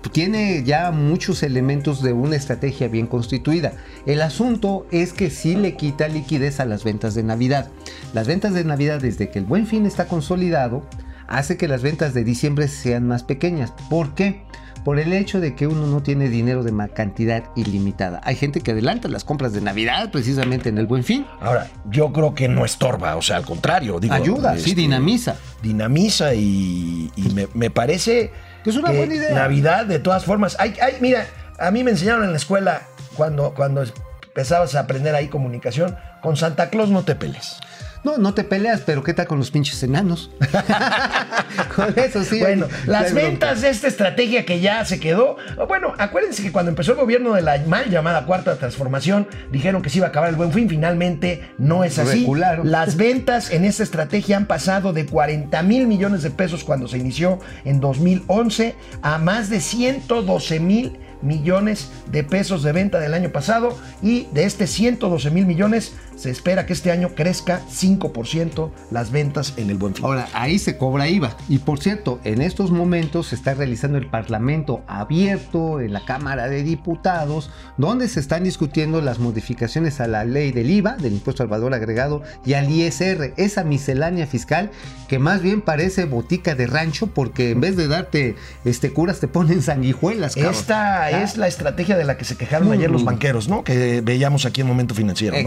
tiene 0.10 0.64
ya 0.64 0.92
muchos 0.92 1.44
elementos 1.44 2.02
de 2.02 2.14
una 2.14 2.36
estrategia 2.36 2.88
bien 2.88 3.08
constituida. 3.08 3.74
El 4.06 4.22
asunto 4.22 4.88
es 4.92 5.14
que 5.14 5.30
sí 5.30 5.56
le 5.56 5.76
quita 5.76 6.08
liquidez 6.08 6.60
a 6.60 6.66
las 6.66 6.84
ventas 6.84 7.14
de 7.14 7.24
Navidad. 7.24 7.70
Las 8.14 8.28
ventas 8.28 8.54
de 8.54 8.64
Navidad, 8.64 9.00
desde 9.00 9.30
que 9.30 9.40
el 9.40 9.46
buen 9.46 9.68
fin 9.68 9.86
está 9.86 10.08
consolidado, 10.08 10.84
hace 11.28 11.58
que 11.58 11.68
las 11.68 11.82
ventas 11.82 12.14
de 12.14 12.24
diciembre 12.24 12.68
sean 12.68 13.08
más 13.08 13.24
pequeñas. 13.24 13.74
¿Por 13.90 14.16
qué? 14.16 14.44
Por 14.84 14.98
el 14.98 15.14
hecho 15.14 15.40
de 15.40 15.56
que 15.56 15.68
uno 15.68 15.86
no 15.86 16.02
tiene 16.02 16.28
dinero 16.28 16.64
de 16.64 16.72
cantidad 16.92 17.44
ilimitada. 17.56 18.20
Hay 18.24 18.36
gente 18.36 18.62
que 18.62 18.72
adelanta 18.72 19.08
las 19.08 19.24
compras 19.24 19.54
de 19.54 19.62
Navidad 19.62 20.10
precisamente 20.12 20.70
en 20.70 20.80
el 20.80 20.88
buen 20.88 21.04
fin. 21.04 21.28
Ahora, 21.40 21.70
yo 21.92 22.12
creo 22.12 22.34
que 22.34 22.48
no 22.48 22.66
estorba, 22.66 23.16
o 23.16 23.22
sea, 23.22 23.38
al 23.38 23.46
contrario. 23.46 24.00
Digo, 24.00 24.16
Ayuda, 24.16 24.54
sí, 24.58 24.72
este, 24.72 24.82
dinamiza. 24.82 25.36
Dinamiza 25.62 26.34
y, 26.34 27.12
y 27.16 27.30
me, 27.36 27.48
me 27.54 27.70
parece. 27.70 28.32
Es 28.66 28.76
una 28.76 28.92
que 28.92 28.98
buena 28.98 29.16
idea. 29.16 29.34
Navidad, 29.34 29.86
de 29.86 30.00
todas 30.00 30.26
formas. 30.26 30.56
Hay, 30.60 30.76
hay, 30.82 30.98
mira, 31.00 31.26
a 31.60 31.72
mí 31.72 31.84
me 31.84 31.92
enseñaron 31.92 32.24
en 32.24 32.32
la 32.32 32.38
escuela, 32.38 32.84
cuando, 33.16 33.54
cuando 33.54 33.84
empezabas 34.24 34.76
a 34.76 34.82
aprender 34.82 35.16
ahí 35.16 35.28
comunicación, 35.28 35.98
con 36.22 36.38
Santa 36.38 36.70
Claus 36.70 36.90
no 36.90 37.04
te 37.04 37.16
peles. 37.16 37.58
No, 38.04 38.18
no 38.18 38.34
te 38.34 38.44
peleas, 38.44 38.82
pero 38.86 39.04
¿qué 39.04 39.14
tal 39.14 39.28
con 39.28 39.38
los 39.38 39.52
pinches 39.52 39.82
enanos? 39.84 40.32
con 41.76 41.98
eso 41.98 42.24
sí. 42.24 42.40
Bueno, 42.40 42.68
las 42.88 43.14
bronca. 43.14 43.28
ventas 43.28 43.62
de 43.62 43.70
esta 43.70 43.88
estrategia 43.88 44.46
que 44.46 44.60
ya 44.60 44.84
se 44.86 45.00
quedó. 45.00 45.38
Bueno, 45.68 45.94
acuérdense 45.98 46.42
que 46.42 46.52
cuando 46.52 46.70
empezó 46.70 46.94
el 46.94 46.98
gobierno 46.98 47.34
de 47.34 47.44
la 47.44 47.60
mal 47.68 47.90
llamada 47.90 48.26
Cuarta 48.26 48.56
Transformación, 48.56 49.28
dijeron 49.52 49.82
que 49.82 49.90
se 49.90 50.00
iba 50.00 50.08
a 50.08 50.10
acabar 50.10 50.30
el 50.30 50.36
buen 50.36 50.52
fin. 50.52 50.68
Finalmente 50.68 51.52
no 51.60 51.84
es 51.84 52.00
así. 52.00 52.22
Recularon. 52.22 52.72
Las 52.72 52.96
ventas 52.96 53.52
en 53.52 53.66
esta 53.66 53.84
estrategia 53.84 54.38
han 54.38 54.48
pasado 54.48 54.94
de 54.94 55.06
40 55.06 55.62
mil 55.64 55.86
millones 55.86 56.24
de 56.24 56.32
pesos 56.32 56.64
cuando 56.64 56.88
se 56.88 56.98
inició 56.98 57.40
en 57.66 57.80
2011 57.80 58.76
a 59.04 59.18
más 59.20 59.50
de 59.50 59.62
112 59.62 60.60
mil 60.60 61.00
millones 61.22 61.92
de 62.12 62.24
pesos 62.24 62.64
de 62.64 62.72
venta 62.72 63.00
del 63.00 63.14
año 63.14 63.30
pasado 63.30 63.78
y 64.02 64.28
de 64.34 64.46
este 64.46 64.68
112 64.68 65.30
mil 65.32 65.46
millones 65.46 65.94
se 66.22 66.30
espera 66.30 66.66
que 66.66 66.74
este 66.74 66.92
año 66.92 67.10
crezca 67.16 67.62
5% 67.72 68.70
las 68.92 69.12
ventas 69.12 69.54
en 69.58 69.70
el 69.70 69.78
buen 69.78 69.96
fin. 69.96 70.06
Ahora, 70.06 70.28
ahí 70.34 70.60
se 70.60 70.78
cobra 70.78 71.08
IVA. 71.08 71.36
Y 71.50 71.58
por 71.60 71.80
cierto, 71.80 72.20
en 72.24 72.42
estos 72.42 72.70
momentos 72.72 73.28
se 73.28 73.36
está 73.36 73.54
realizando 73.54 73.98
el 73.98 74.08
Parlamento 74.08 74.84
abierto 74.88 75.82
en 75.82 75.94
la 75.94 76.06
Cámara 76.06 76.48
de 76.48 76.64
Diputados, 76.64 77.50
donde 77.78 78.08
se 78.08 78.20
están 78.20 78.44
discutiendo 78.44 79.02
las 79.02 79.20
modificaciones 79.20 80.00
a 80.00 80.08
la 80.08 80.24
ley 80.24 80.52
del 80.52 80.70
IVA, 80.70 80.96
del 80.98 81.14
impuesto 81.14 81.44
al 81.44 81.50
valor 81.50 81.74
agregado, 81.74 82.22
y 82.46 82.54
al 82.54 82.70
ISR, 82.70 83.34
esa 83.38 83.64
miscelánea 83.64 84.28
fiscal 84.28 84.72
que 85.08 85.20
más 85.20 85.42
bien 85.42 85.62
parece 85.62 86.06
botica 86.06 86.56
de 86.56 86.68
rancho, 86.68 87.08
porque 87.08 87.52
en 87.52 87.62
vez 87.62 87.76
de 87.76 87.88
darte 87.88 88.36
este 88.64 88.94
curas, 88.94 89.20
te 89.20 89.28
ponen 89.28 89.62
sanguijuelas. 89.62 90.36
cabrón. 90.36 90.54
Esta 90.54 90.92
Ah, 91.04 91.24
es 91.24 91.38
la 91.38 91.48
estrategia 91.48 91.98
de 91.98 92.04
la 92.06 92.18
que 92.18 92.26
se 92.26 92.36
quejaron 92.38 92.72
ayer 92.72 92.90
los 92.92 93.02
Mm. 93.02 93.06
banqueros, 93.06 93.48
¿no? 93.50 93.64
Que 93.64 94.02
veíamos 94.02 94.46
aquí 94.46 94.62
en 94.62 94.68
Momento 94.68 94.94
Financiero. 94.96 95.34
¿no? 95.36 95.40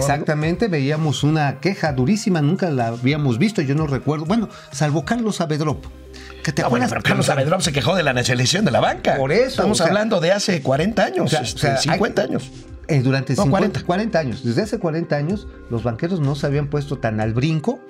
Veíamos 0.68 1.22
una 1.24 1.60
queja 1.60 1.92
durísima, 1.92 2.40
nunca 2.42 2.70
la 2.70 2.88
habíamos 2.88 3.38
visto, 3.38 3.62
yo 3.62 3.74
no 3.74 3.86
recuerdo. 3.86 4.24
Bueno, 4.24 4.48
salvo 4.72 5.04
Carlos 5.04 5.40
Avedrop. 5.40 5.84
Que 6.42 6.52
te 6.52 6.62
Ah, 6.62 6.68
bueno, 6.68 6.86
pero 6.88 7.02
Carlos 7.02 7.28
Avedrop 7.30 7.60
se 7.62 7.72
quejó 7.72 7.94
de 7.96 8.02
la 8.02 8.12
nacionalización 8.12 8.64
de 8.64 8.70
la 8.70 8.80
banca. 8.80 9.16
Por 9.16 9.32
eso, 9.32 9.46
Estamos 9.48 9.80
o 9.80 9.82
sea- 9.82 9.86
hablando 9.86 10.20
de 10.20 10.32
hace 10.32 10.60
40 10.62 11.04
años, 11.04 11.26
O 11.26 11.28
sea, 11.28 11.40
este, 11.40 11.56
o 11.56 11.60
sea, 11.60 11.76
50 11.78 12.22
hay- 12.22 12.28
años. 12.28 12.50
Eh, 12.86 13.00
durante 13.00 13.34
No, 13.34 13.44
50, 13.44 13.50
40. 13.80 13.86
40 13.86 14.18
años. 14.18 14.44
Desde 14.44 14.60
hace 14.62 14.78
40 14.78 15.16
años, 15.16 15.48
los 15.70 15.82
banqueros 15.82 16.20
no 16.20 16.34
se 16.34 16.46
habían 16.46 16.66
puesto 16.68 16.98
tan 16.98 17.18
al 17.20 17.32
brinco 17.32 17.80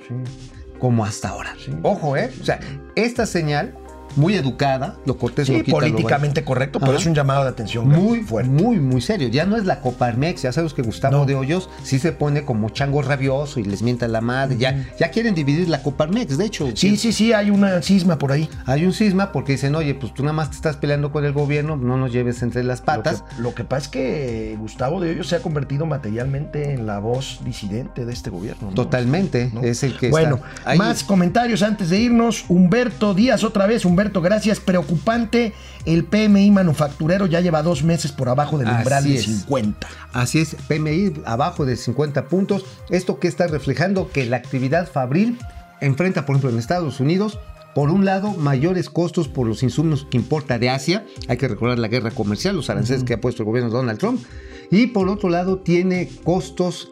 como 0.79 1.05
hasta 1.05 1.31
ahora. 1.31 1.55
Sí. 1.65 1.73
Ojo, 1.83 2.17
¿eh? 2.17 2.31
O 2.41 2.45
sea, 2.45 2.61
esta 2.95 3.27
señal, 3.27 3.75
muy 4.17 4.35
educada, 4.35 4.97
lo 5.07 5.17
cortés 5.19 5.47
Sí, 5.47 5.53
lo 5.53 5.59
quita, 5.65 5.77
lo 5.77 5.81
políticamente 5.81 6.45
correcto, 6.45 6.81
pero 6.81 6.97
es 6.97 7.07
un 7.07 7.15
llamado 7.15 7.43
de 7.45 7.51
atención 7.51 7.89
muy 7.89 8.21
fuerte. 8.23 8.51
Muy, 8.51 8.79
muy 8.79 9.01
serio. 9.01 9.29
Ya 9.29 9.47
no 9.47 9.57
es 9.57 9.65
la 9.65 9.81
Coparmex. 9.81 10.43
Ya 10.43 10.53
sabes 10.53 10.75
que 10.75 10.83
Gustavo 10.83 11.19
No. 11.19 11.27
de 11.27 11.35
Hoyos 11.35 11.69
sí 11.83 11.99
se 11.99 12.13
pone 12.13 12.45
como 12.45 12.71
chango 12.71 13.03
rabioso 13.03 13.61
y 13.61 13.65
les 13.65 13.83
mienta 13.83 14.09
la 14.09 14.21
madre. 14.21 14.57
ya, 14.59 14.87
ya 14.99 15.11
quieren 15.11 15.35
dividir 15.35 15.69
la 15.69 15.83
Coparmex, 15.83 16.39
de 16.39 16.45
hecho. 16.45 16.69
Sí, 16.75 16.97
sí, 16.97 17.13
sí, 17.13 17.33
hay 17.33 17.51
una 17.51 17.83
cisma 17.83 18.19
por 18.19 18.33
ahí. 18.33 18.49
Hay 18.67 18.85
un 18.85 18.93
cisma 18.93 19.33
porque 19.33 19.53
dicen, 19.53 19.75
oye, 19.75 19.95
pues 19.95 20.15
tú 20.15 20.23
nada 20.23 20.33
más 20.33 20.51
te 20.51 20.57
estás 20.57 20.77
peleando 20.77 21.13
con 21.13 21.25
el 21.25 21.33
gobierno, 21.33 21.77
no 21.77 21.97
nos 21.97 22.13
lleves 22.13 22.43
entre 22.43 22.63
las 22.65 22.81
patas. 22.81 23.21
Lo 23.21 23.27
que, 23.29 23.43
lo 23.43 23.55
que 23.55 23.65
pasa 23.65 23.83
es 23.85 23.89
que 23.89 24.57
Gustavo 24.59 25.01
de 25.01 25.11
Hoyos 25.11 25.29
se 25.29 25.37
ha 25.37 25.41
convertido 25.41 25.87
materialmente 25.87 26.73
en 26.73 26.87
la 26.87 26.99
voz 26.99 27.41
disidente 27.45 28.05
de 28.05 28.13
este 28.13 28.31
gobierno. 28.31 28.69
¿no? 28.69 28.75
Totalmente. 28.75 29.51
¿no? 29.53 29.61
Es 29.63 29.83
el 29.83 29.97
que 29.97 30.11
Bueno, 30.11 30.41
está 30.59 30.75
más 30.75 31.05
comentarios 31.05 31.63
antes 31.63 31.91
de 31.91 31.99
irnos. 31.99 32.45
Humberto 32.49 33.15
Díaz, 33.15 33.45
otra 33.45 33.67
vez. 33.67 33.85
Humberto, 33.85 34.04
gracias. 34.13 34.61
Preocupante. 34.61 35.53
El 35.85 36.05
PMI 36.05 36.51
manufacturero 36.51 37.27
ya 37.27 37.41
lleva 37.41 37.63
dos 37.63 37.83
meses 37.85 38.13
por 38.13 38.29
abajo 38.29 38.59
del 38.59 38.69
umbral 38.69 39.05
de 39.05 39.17
es. 39.17 39.25
50. 39.25 39.87
Así 40.13 40.41
es, 40.41 40.57
PMI 40.69 41.23
abajo 41.27 41.65
de 41.65 41.77
50 41.77 42.29
puntos. 42.29 42.65
Esto 42.91 43.19
que 43.19 43.29
está 43.29 43.47
reflejando 43.47 44.11
que 44.11 44.27
la 44.27 44.37
actividad 44.37 44.91
fabril 44.91 45.39
enfrenta, 45.81 46.25
por 46.27 46.35
ejemplo, 46.35 46.51
en 46.51 46.59
Estados 46.59 47.01
Unidos, 47.01 47.39
por 47.75 47.91
un 47.91 48.05
lado, 48.05 48.31
mayores 48.35 48.89
costos 48.89 49.27
por 49.27 49.49
los 49.49 49.65
insumos 49.65 50.07
que 50.09 50.17
importa 50.17 50.59
de 50.59 50.71
Asia. 50.71 51.05
Hay 51.29 51.37
que 51.37 51.49
recordar 51.49 51.79
la 51.81 51.89
guerra 51.89 52.13
comercial, 52.13 52.55
los 52.55 52.71
aranceles 52.71 53.03
que 53.03 53.15
ha 53.15 53.21
puesto 53.21 53.43
el 53.43 53.47
gobierno 53.47 53.69
de 53.69 53.77
Donald 53.77 53.99
Trump. 53.99 54.23
Y 54.71 54.87
por 54.89 55.09
otro 55.09 55.29
lado, 55.29 55.59
tiene 55.59 56.09
costos 56.23 56.89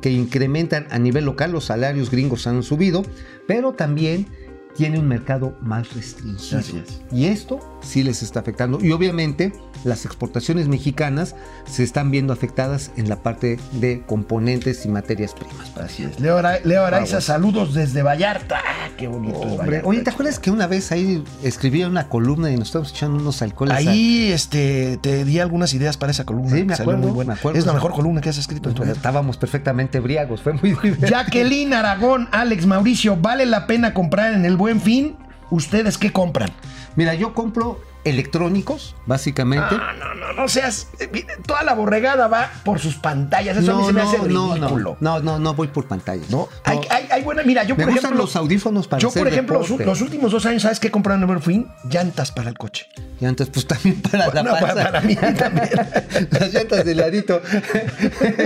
que 0.00 0.10
incrementan 0.10 0.86
a 0.90 0.98
nivel 0.98 1.24
local. 1.24 1.52
Los 1.52 1.66
salarios 1.66 2.10
gringos 2.10 2.46
han 2.48 2.64
subido, 2.64 3.02
pero 3.46 3.72
también 3.72 4.26
tiene 4.76 4.98
un 4.98 5.06
mercado 5.08 5.56
más 5.60 5.92
restringido. 5.94 6.58
Así 6.60 6.78
es. 6.78 7.00
Y 7.12 7.26
esto 7.26 7.60
sí 7.82 8.02
les 8.02 8.22
está 8.22 8.40
afectando. 8.40 8.78
Y 8.82 8.92
obviamente 8.92 9.52
las 9.84 10.04
exportaciones 10.06 10.68
mexicanas 10.68 11.34
se 11.66 11.82
están 11.82 12.10
viendo 12.10 12.32
afectadas 12.32 12.90
en 12.96 13.08
la 13.08 13.16
parte 13.16 13.58
de 13.72 14.02
componentes 14.06 14.86
y 14.86 14.88
materias 14.88 15.34
primas. 15.34 15.76
Así 15.76 16.04
es. 16.04 16.20
Leo, 16.20 16.38
Ara- 16.38 16.60
Leo 16.64 16.84
Araiza, 16.84 17.20
saludos 17.20 17.74
desde 17.74 18.02
Vallarta. 18.02 18.58
Ah, 18.64 18.88
qué 18.96 19.08
bonito. 19.08 19.38
es 19.40 19.44
Hombre, 19.46 19.58
Vallarta. 19.66 19.88
oye, 19.88 20.00
¿te 20.02 20.10
acuerdas 20.10 20.38
que 20.38 20.50
una 20.50 20.66
vez 20.66 20.92
ahí 20.92 21.22
escribí 21.42 21.82
una 21.84 22.08
columna 22.08 22.50
y 22.50 22.56
nos 22.56 22.68
estábamos 22.68 22.92
echando 22.92 23.18
unos 23.18 23.42
alcoholes? 23.42 23.76
Ahí 23.76 24.30
este, 24.32 24.96
te 24.98 25.24
di 25.24 25.40
algunas 25.40 25.74
ideas 25.74 25.96
para 25.96 26.12
esa 26.12 26.24
columna. 26.24 26.56
Sí, 26.56 26.64
me 26.64 26.76
Salió 26.76 26.92
acuerdo, 26.92 27.08
muy 27.08 27.14
buena. 27.14 27.34
me 27.34 27.38
acuerdo. 27.38 27.58
Es 27.58 27.66
la 27.66 27.72
mejor 27.72 27.92
columna 27.92 28.20
que 28.20 28.28
has 28.30 28.38
escrito 28.38 28.68
en 28.68 28.74
tu 28.76 28.82
vida. 28.84 28.92
Estábamos 28.92 29.36
perfectamente 29.36 29.98
briagos, 30.00 30.40
fue 30.42 30.52
muy 30.54 30.70
divertido. 30.70 31.08
Jacqueline 31.08 31.74
Aragón, 31.74 32.28
Alex 32.32 32.66
Mauricio, 32.66 33.16
¿vale 33.16 33.46
la 33.46 33.66
pena 33.66 33.92
comprar 33.92 34.32
en 34.34 34.44
el 34.44 34.56
Buen 34.62 34.80
Fin? 34.80 35.16
¿Ustedes 35.50 35.98
qué 35.98 36.12
compran? 36.12 36.48
Mira, 36.94 37.14
yo 37.14 37.34
compro 37.34 37.80
electrónicos, 38.04 38.94
básicamente. 39.06 39.74
No, 39.76 39.92
no, 39.94 40.14
no, 40.14 40.32
no 40.34 40.46
seas. 40.48 40.86
eh, 41.00 41.26
Toda 41.44 41.64
la 41.64 41.74
borregada 41.74 42.28
va 42.28 42.48
por 42.64 42.78
sus 42.78 42.94
pantallas. 42.94 43.56
Eso 43.56 43.72
a 43.72 43.78
mí 43.80 43.84
se 43.86 43.92
me 43.92 44.02
hace 44.02 44.18
no, 44.28 44.54
ridículo. 44.54 44.96
no, 45.00 45.18
no, 45.18 45.20
no, 45.24 45.38
no 45.40 45.54
voy 45.54 45.66
por 45.66 45.86
pantallas. 45.88 46.30
¿No? 46.30 46.48
Hay, 46.62 46.78
hay, 46.90 47.08
hay 47.10 47.22
buena. 47.22 47.42
Mira, 47.42 47.64
yo 47.64 47.74
Me 47.74 47.82
por 47.82 47.92
gustan 47.92 48.10
ejemplo. 48.12 48.22
los 48.24 48.36
audífonos 48.36 48.86
para 48.86 49.00
Yo, 49.00 49.08
hacer 49.08 49.20
por 49.24 49.32
ejemplo, 49.32 49.58
los, 49.58 49.64
deporte. 49.68 49.84
los 49.84 50.00
últimos 50.00 50.30
dos 50.30 50.46
años, 50.46 50.62
¿sabes 50.62 50.78
qué 50.78 50.92
compré 50.92 51.14
en 51.14 51.42
Fin? 51.42 51.66
Llantas 51.90 52.30
para 52.30 52.48
el 52.50 52.56
coche. 52.56 52.86
Llantas, 53.18 53.50
pues 53.50 53.66
también 53.66 54.00
para 54.00 54.30
Bueno, 54.30 54.52
la 54.52 54.60
panza. 54.60 54.74
para- 54.74 54.84
para 54.92 55.00
mí 55.00 55.16
también. 55.16 55.70
Las 56.30 56.52
llantas 56.54 56.84
de 56.84 56.94
ladito. 56.94 57.42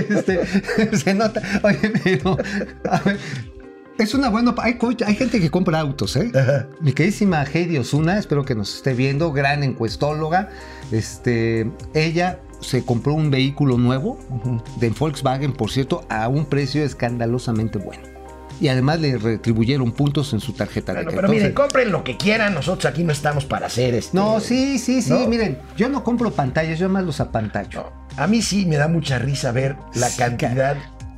Este, 0.09 0.97
se 0.97 1.13
nota. 1.13 1.41
Oye, 1.61 1.91
pero. 2.03 2.37
a 2.89 2.99
ver, 3.01 3.19
es 3.97 4.13
una 4.13 4.29
buena. 4.29 4.53
Hay, 4.59 4.77
hay 5.05 5.15
gente 5.15 5.39
que 5.39 5.49
compra 5.49 5.79
autos, 5.79 6.15
¿eh? 6.15 6.31
Ajá. 6.35 6.67
Mi 6.81 6.93
queridísima 6.93 7.43
Heidi 7.43 7.77
Osuna, 7.77 8.17
espero 8.19 8.45
que 8.45 8.55
nos 8.55 8.75
esté 8.75 8.93
viendo, 8.93 9.31
gran 9.31 9.63
encuestóloga. 9.63 10.49
Este, 10.91 11.69
ella 11.93 12.39
se 12.61 12.83
compró 12.83 13.13
un 13.13 13.29
vehículo 13.29 13.77
nuevo 13.77 14.19
de 14.79 14.89
Volkswagen, 14.89 15.53
por 15.53 15.69
cierto, 15.71 16.05
a 16.09 16.27
un 16.27 16.45
precio 16.45 16.83
escandalosamente 16.83 17.77
bueno. 17.77 18.01
Y 18.59 18.69
además 18.69 18.99
le 18.99 19.17
retribuyeron 19.19 19.91
puntos 19.91 20.33
en 20.33 20.39
su 20.39 20.53
tarjeta 20.53 20.93
Bueno, 20.93 21.11
de 21.11 21.15
pero 21.15 21.27
crédito. 21.27 21.31
miren, 21.33 21.47
Entonces- 21.49 21.67
compren 21.71 21.91
lo 21.91 22.03
que 22.03 22.17
quieran. 22.17 22.55
Nosotros 22.55 22.91
aquí 22.91 23.03
no 23.03 23.11
estamos 23.11 23.45
para 23.45 23.67
hacer 23.67 23.93
este. 23.93 24.17
no, 24.17 24.39
sí, 24.39 24.79
sí, 24.79 25.03
sí. 25.03 25.11
¿no? 25.11 25.27
Miren, 25.27 25.59
yo 25.77 25.89
no 25.89 26.03
compro 26.03 26.31
pantallas, 26.31 26.79
yo 26.79 26.89
más 26.89 27.03
los 27.03 27.19
apantallo. 27.19 27.91
No, 28.17 28.23
A 28.23 28.25
mí 28.25 28.41
sí 28.41 28.65
me 28.65 28.77
da 28.77 28.87
mucha 28.87 29.19
risa 29.19 29.51
ver 29.51 29.75
la 29.93 30.09
Sí, 30.09 30.17
cantidad 30.17 30.75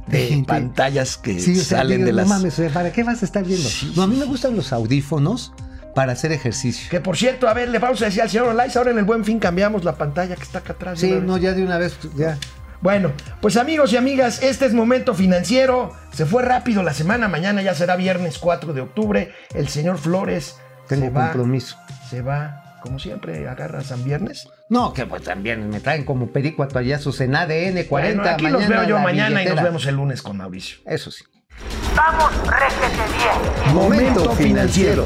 de 0.09 0.27
gente. 0.29 0.47
pantallas 0.47 1.17
que 1.17 1.39
Sí, 1.39 1.59
o 1.59 1.63
sea, 1.63 1.79
salen 1.79 1.99
digo, 1.99 2.05
de 2.07 2.11
no 2.13 2.17
las. 2.17 2.27
mames, 2.27 2.53
o 2.53 2.55
sea, 2.57 2.69
¿para 2.69 2.91
qué 2.91 3.03
vas 3.03 3.21
a 3.21 3.25
estar 3.25 3.43
viendo? 3.43 3.67
Sí, 3.67 3.93
no, 3.95 4.03
a 4.03 4.07
mí 4.07 4.15
me 4.15 4.25
gustan 4.25 4.55
los 4.55 4.71
audífonos 4.73 5.53
para 5.95 6.11
hacer 6.13 6.31
ejercicio. 6.31 6.87
Que 6.89 6.99
por 6.99 7.17
cierto, 7.17 7.47
a 7.47 7.53
ver, 7.53 7.69
le 7.69 7.79
vamos 7.79 8.01
a 8.01 8.05
decir 8.05 8.21
al 8.21 8.29
señor 8.29 8.47
Olais, 8.49 8.75
ahora 8.77 8.91
en 8.91 8.97
el 8.99 9.05
buen 9.05 9.25
fin 9.25 9.39
cambiamos 9.39 9.83
la 9.83 9.95
pantalla 9.97 10.35
que 10.35 10.43
está 10.43 10.59
acá 10.59 10.73
atrás. 10.73 10.99
Sí, 10.99 11.11
no, 11.23 11.37
ya 11.37 11.53
de 11.53 11.63
una 11.63 11.77
vez, 11.77 11.97
ya. 12.15 12.37
Bueno, 12.81 13.11
pues 13.41 13.57
amigos 13.57 13.91
y 13.91 13.97
amigas, 13.97 14.41
este 14.41 14.65
es 14.65 14.73
Momento 14.73 15.13
Financiero. 15.13 15.91
Se 16.13 16.25
fue 16.25 16.43
rápido 16.43 16.81
la 16.83 16.93
semana, 16.93 17.27
mañana 17.27 17.61
ya 17.61 17.73
será 17.75 17.97
viernes 17.97 18.37
4 18.37 18.71
de 18.73 18.79
octubre. 18.81 19.33
El 19.53 19.67
señor 19.67 19.97
Flores 19.97 20.55
Tengo 20.87 21.05
se 21.07 21.09
va, 21.09 21.23
compromiso. 21.23 21.75
se 22.09 22.21
va, 22.21 22.68
como 22.81 22.99
siempre, 22.99 23.47
agarra 23.47 23.81
San 23.81 24.03
Viernes. 24.03 24.47
No, 24.69 24.93
que 24.93 25.05
pues 25.05 25.23
también 25.23 25.69
me 25.69 25.79
traen 25.79 26.05
como 26.05 26.27
perico 26.31 26.63
a 26.63 26.67
toallazos 26.67 27.19
en 27.21 27.35
ADN 27.35 27.83
40 27.87 27.89
bueno, 27.89 28.23
aquí 28.23 28.43
mañana. 28.43 28.59
los 28.59 28.67
veo 28.67 28.83
yo 28.83 28.99
mañana 28.99 29.43
y 29.43 29.47
nos 29.47 29.61
vemos 29.61 29.85
el 29.85 29.95
lunes 29.95 30.21
con 30.21 30.37
Mauricio. 30.37 30.79
Eso 30.85 31.11
sí. 31.11 31.23
Vamos, 31.95 32.31
réjete 32.47 33.03
bien. 33.17 33.75
Momento 33.75 34.31
Financiero. 34.31 35.05